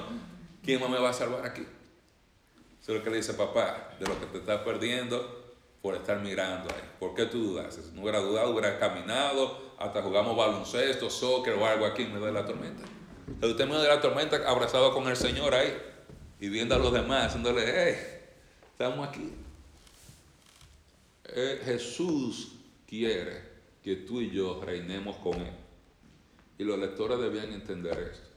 [0.64, 1.62] ¿Quién más me va a salvar aquí?
[1.62, 6.20] Eso es lo que le dice papá, de lo que te estás perdiendo por estar
[6.20, 6.82] mirando ahí.
[7.00, 7.76] ¿Por qué tú dudas?
[7.76, 12.26] Si no hubiera dudado, hubiera caminado, hasta jugamos baloncesto, soccer o algo aquí en medio
[12.26, 12.86] de la tormenta.
[13.40, 15.78] El usted medio de la tormenta abrazado con el Señor ahí
[16.40, 18.20] y viendo a los demás, haciéndole, hey,
[18.72, 19.32] estamos aquí.
[21.26, 22.57] Eh, Jesús
[22.88, 23.42] quiere
[23.84, 25.54] que tú y yo reinemos con Él.
[26.58, 28.28] Y los lectores debían entender esto.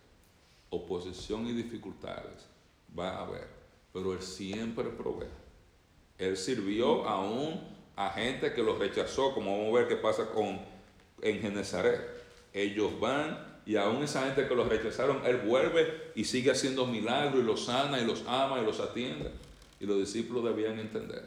[0.70, 2.46] Oposición y dificultades
[2.96, 3.48] va a haber,
[3.92, 5.26] pero Él siempre provee.
[6.18, 7.60] Él sirvió aún
[7.96, 10.60] a gente que lo rechazó, como vamos a ver qué pasa con,
[11.22, 12.00] en Genezaret.
[12.52, 17.42] Ellos van y aún esa gente que los rechazaron, Él vuelve y sigue haciendo milagros
[17.42, 19.30] y los sana y los ama y los atiende.
[19.78, 21.26] Y los discípulos debían entender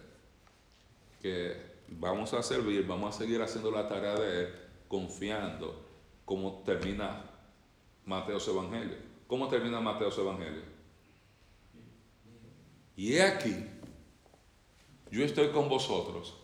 [1.22, 4.56] que vamos a servir, vamos a seguir haciendo la tarea de Él,
[4.88, 5.82] confiando
[6.26, 7.24] como termina
[8.06, 8.98] Mateos Evangelio.
[9.28, 10.62] ¿Cómo termina Mateos Evangelio?
[12.96, 13.56] Y he aquí,
[15.10, 16.36] yo estoy con vosotros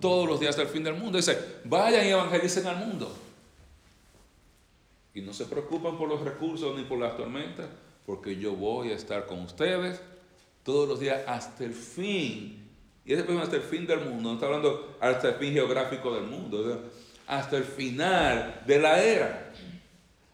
[0.00, 1.18] todos los días del fin del mundo.
[1.18, 3.10] Dice, vayan y evangelicen al mundo.
[5.14, 7.68] Y no se preocupen por los recursos ni por las tormentas,
[8.04, 10.00] porque yo voy a estar con ustedes
[10.62, 12.63] todos los días hasta el fin.
[13.04, 16.14] Y ese es hasta el fin del mundo, no está hablando hasta el fin geográfico
[16.14, 16.82] del mundo,
[17.26, 19.52] hasta el final de la era.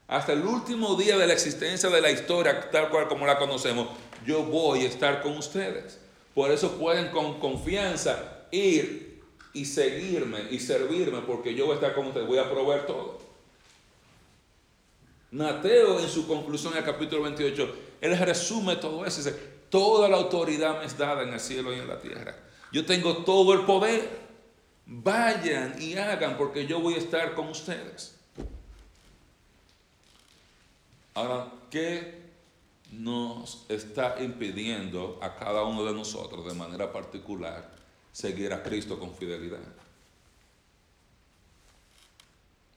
[0.07, 3.89] Hasta el último día de la existencia de la historia, tal cual como la conocemos,
[4.27, 5.99] yo voy a estar con ustedes.
[6.35, 9.21] Por eso pueden con confianza ir
[9.53, 13.21] y seguirme y servirme, porque yo voy a estar con ustedes, voy a proveer todo.
[15.33, 19.23] Mateo en su conclusión al capítulo 28, él resume todo eso.
[19.23, 19.37] Dice,
[19.68, 22.35] toda la autoridad me es dada en el cielo y en la tierra.
[22.73, 24.21] Yo tengo todo el poder.
[24.87, 28.16] Vayan y hagan porque yo voy a estar con ustedes.
[31.14, 32.21] Ahora, ¿qué
[32.93, 37.71] nos está impidiendo a cada uno de nosotros de manera particular
[38.12, 39.61] seguir a Cristo con fidelidad?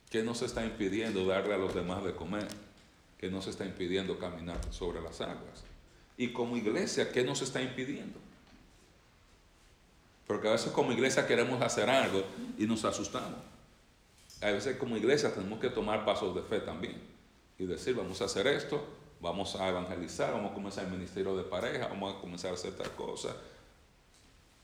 [0.10, 2.48] ¿Qué nos está impidiendo darle a los demás de comer?
[3.18, 5.64] ¿Qué nos está impidiendo caminar sobre las aguas?
[6.18, 8.20] Y como iglesia, ¿qué nos está impidiendo?
[10.28, 12.24] Porque a veces como iglesia queremos hacer algo
[12.57, 13.39] y nos asustamos.
[14.41, 17.01] A veces como iglesia tenemos que tomar pasos de fe también
[17.57, 18.84] y decir, vamos a hacer esto,
[19.21, 22.74] vamos a evangelizar, vamos a comenzar el ministerio de pareja, vamos a comenzar a hacer
[22.74, 23.36] tal cosa.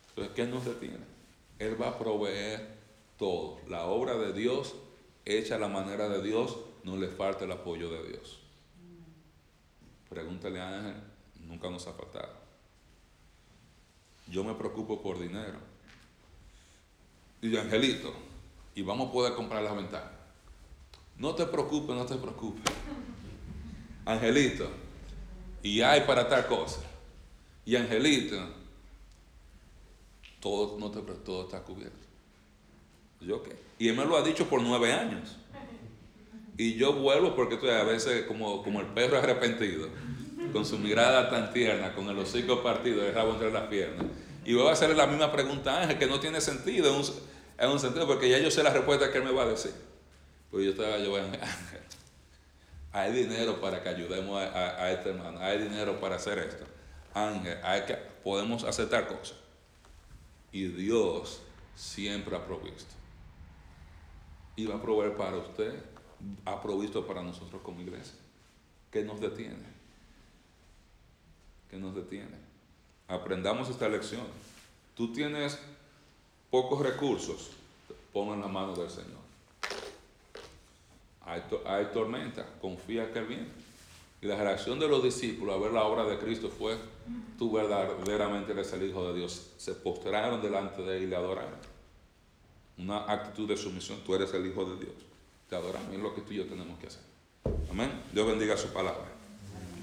[0.09, 0.97] Entonces, ¿qué nos detiene?
[1.59, 2.79] Él va a proveer
[3.17, 3.59] todo.
[3.67, 4.75] La obra de Dios
[5.25, 8.39] hecha a la manera de Dios, no le falta el apoyo de Dios.
[10.09, 10.95] Pregúntale a Ángel,
[11.45, 12.48] nunca nos ha faltado.
[14.29, 15.57] Yo me preocupo por dinero.
[17.41, 18.13] Y yo, Angelito,
[18.75, 20.11] y vamos a poder comprar las ventanas.
[21.17, 22.73] No te preocupes, no te preocupes.
[24.05, 24.69] Angelito,
[25.63, 26.81] y hay para tal cosa.
[27.65, 28.37] Y Angelito,
[30.39, 32.07] todo, no te, todo está cubierto.
[33.21, 33.55] Yo qué.
[33.77, 35.37] Y él me lo ha dicho por nueve años.
[36.57, 39.87] Y yo vuelvo porque tú a veces como, como el perro arrepentido,
[40.51, 44.05] con su mirada tan tierna, con el hocico partido, el rabo entre las piernas.
[44.45, 47.05] Y voy a hacerle la misma pregunta a Ángel, que no tiene sentido, en un,
[47.57, 49.73] en un, sentido, porque ya yo sé la respuesta que él me va a decir.
[50.49, 51.39] Pues yo estaba yo, Ángel,
[52.91, 56.65] hay dinero para que ayudemos a, a, a, este hermano, hay dinero para hacer esto.
[57.13, 59.37] Ángel, hay que, podemos aceptar cosas.
[60.51, 61.41] Y Dios
[61.75, 62.99] siempre ha provisto
[64.59, 65.73] y va a proveer para usted,
[66.43, 68.15] ha provisto para nosotros como iglesia.
[68.91, 69.78] ¿Qué nos detiene?
[71.69, 72.37] ¿Qué nos detiene?
[73.07, 74.25] Aprendamos esta lección.
[74.95, 75.59] Tú tienes
[76.49, 77.51] pocos recursos,
[78.11, 79.19] pon en la mano del Señor.
[81.21, 83.47] Hay, hay tormenta, confía que Él viene.
[84.21, 86.77] Y la reacción de los discípulos a ver la obra de Cristo fue,
[87.37, 89.51] tú verdaderamente eres el Hijo de Dios.
[89.57, 91.69] Se postraron delante de Él y le adoraron
[92.79, 93.99] una actitud de sumisión.
[94.05, 94.95] Tú eres el Hijo de Dios.
[95.49, 95.93] Te adoramos.
[95.93, 97.01] Es lo que tú y yo tenemos que hacer.
[97.69, 97.91] Amén.
[98.11, 99.18] Dios bendiga su palabra.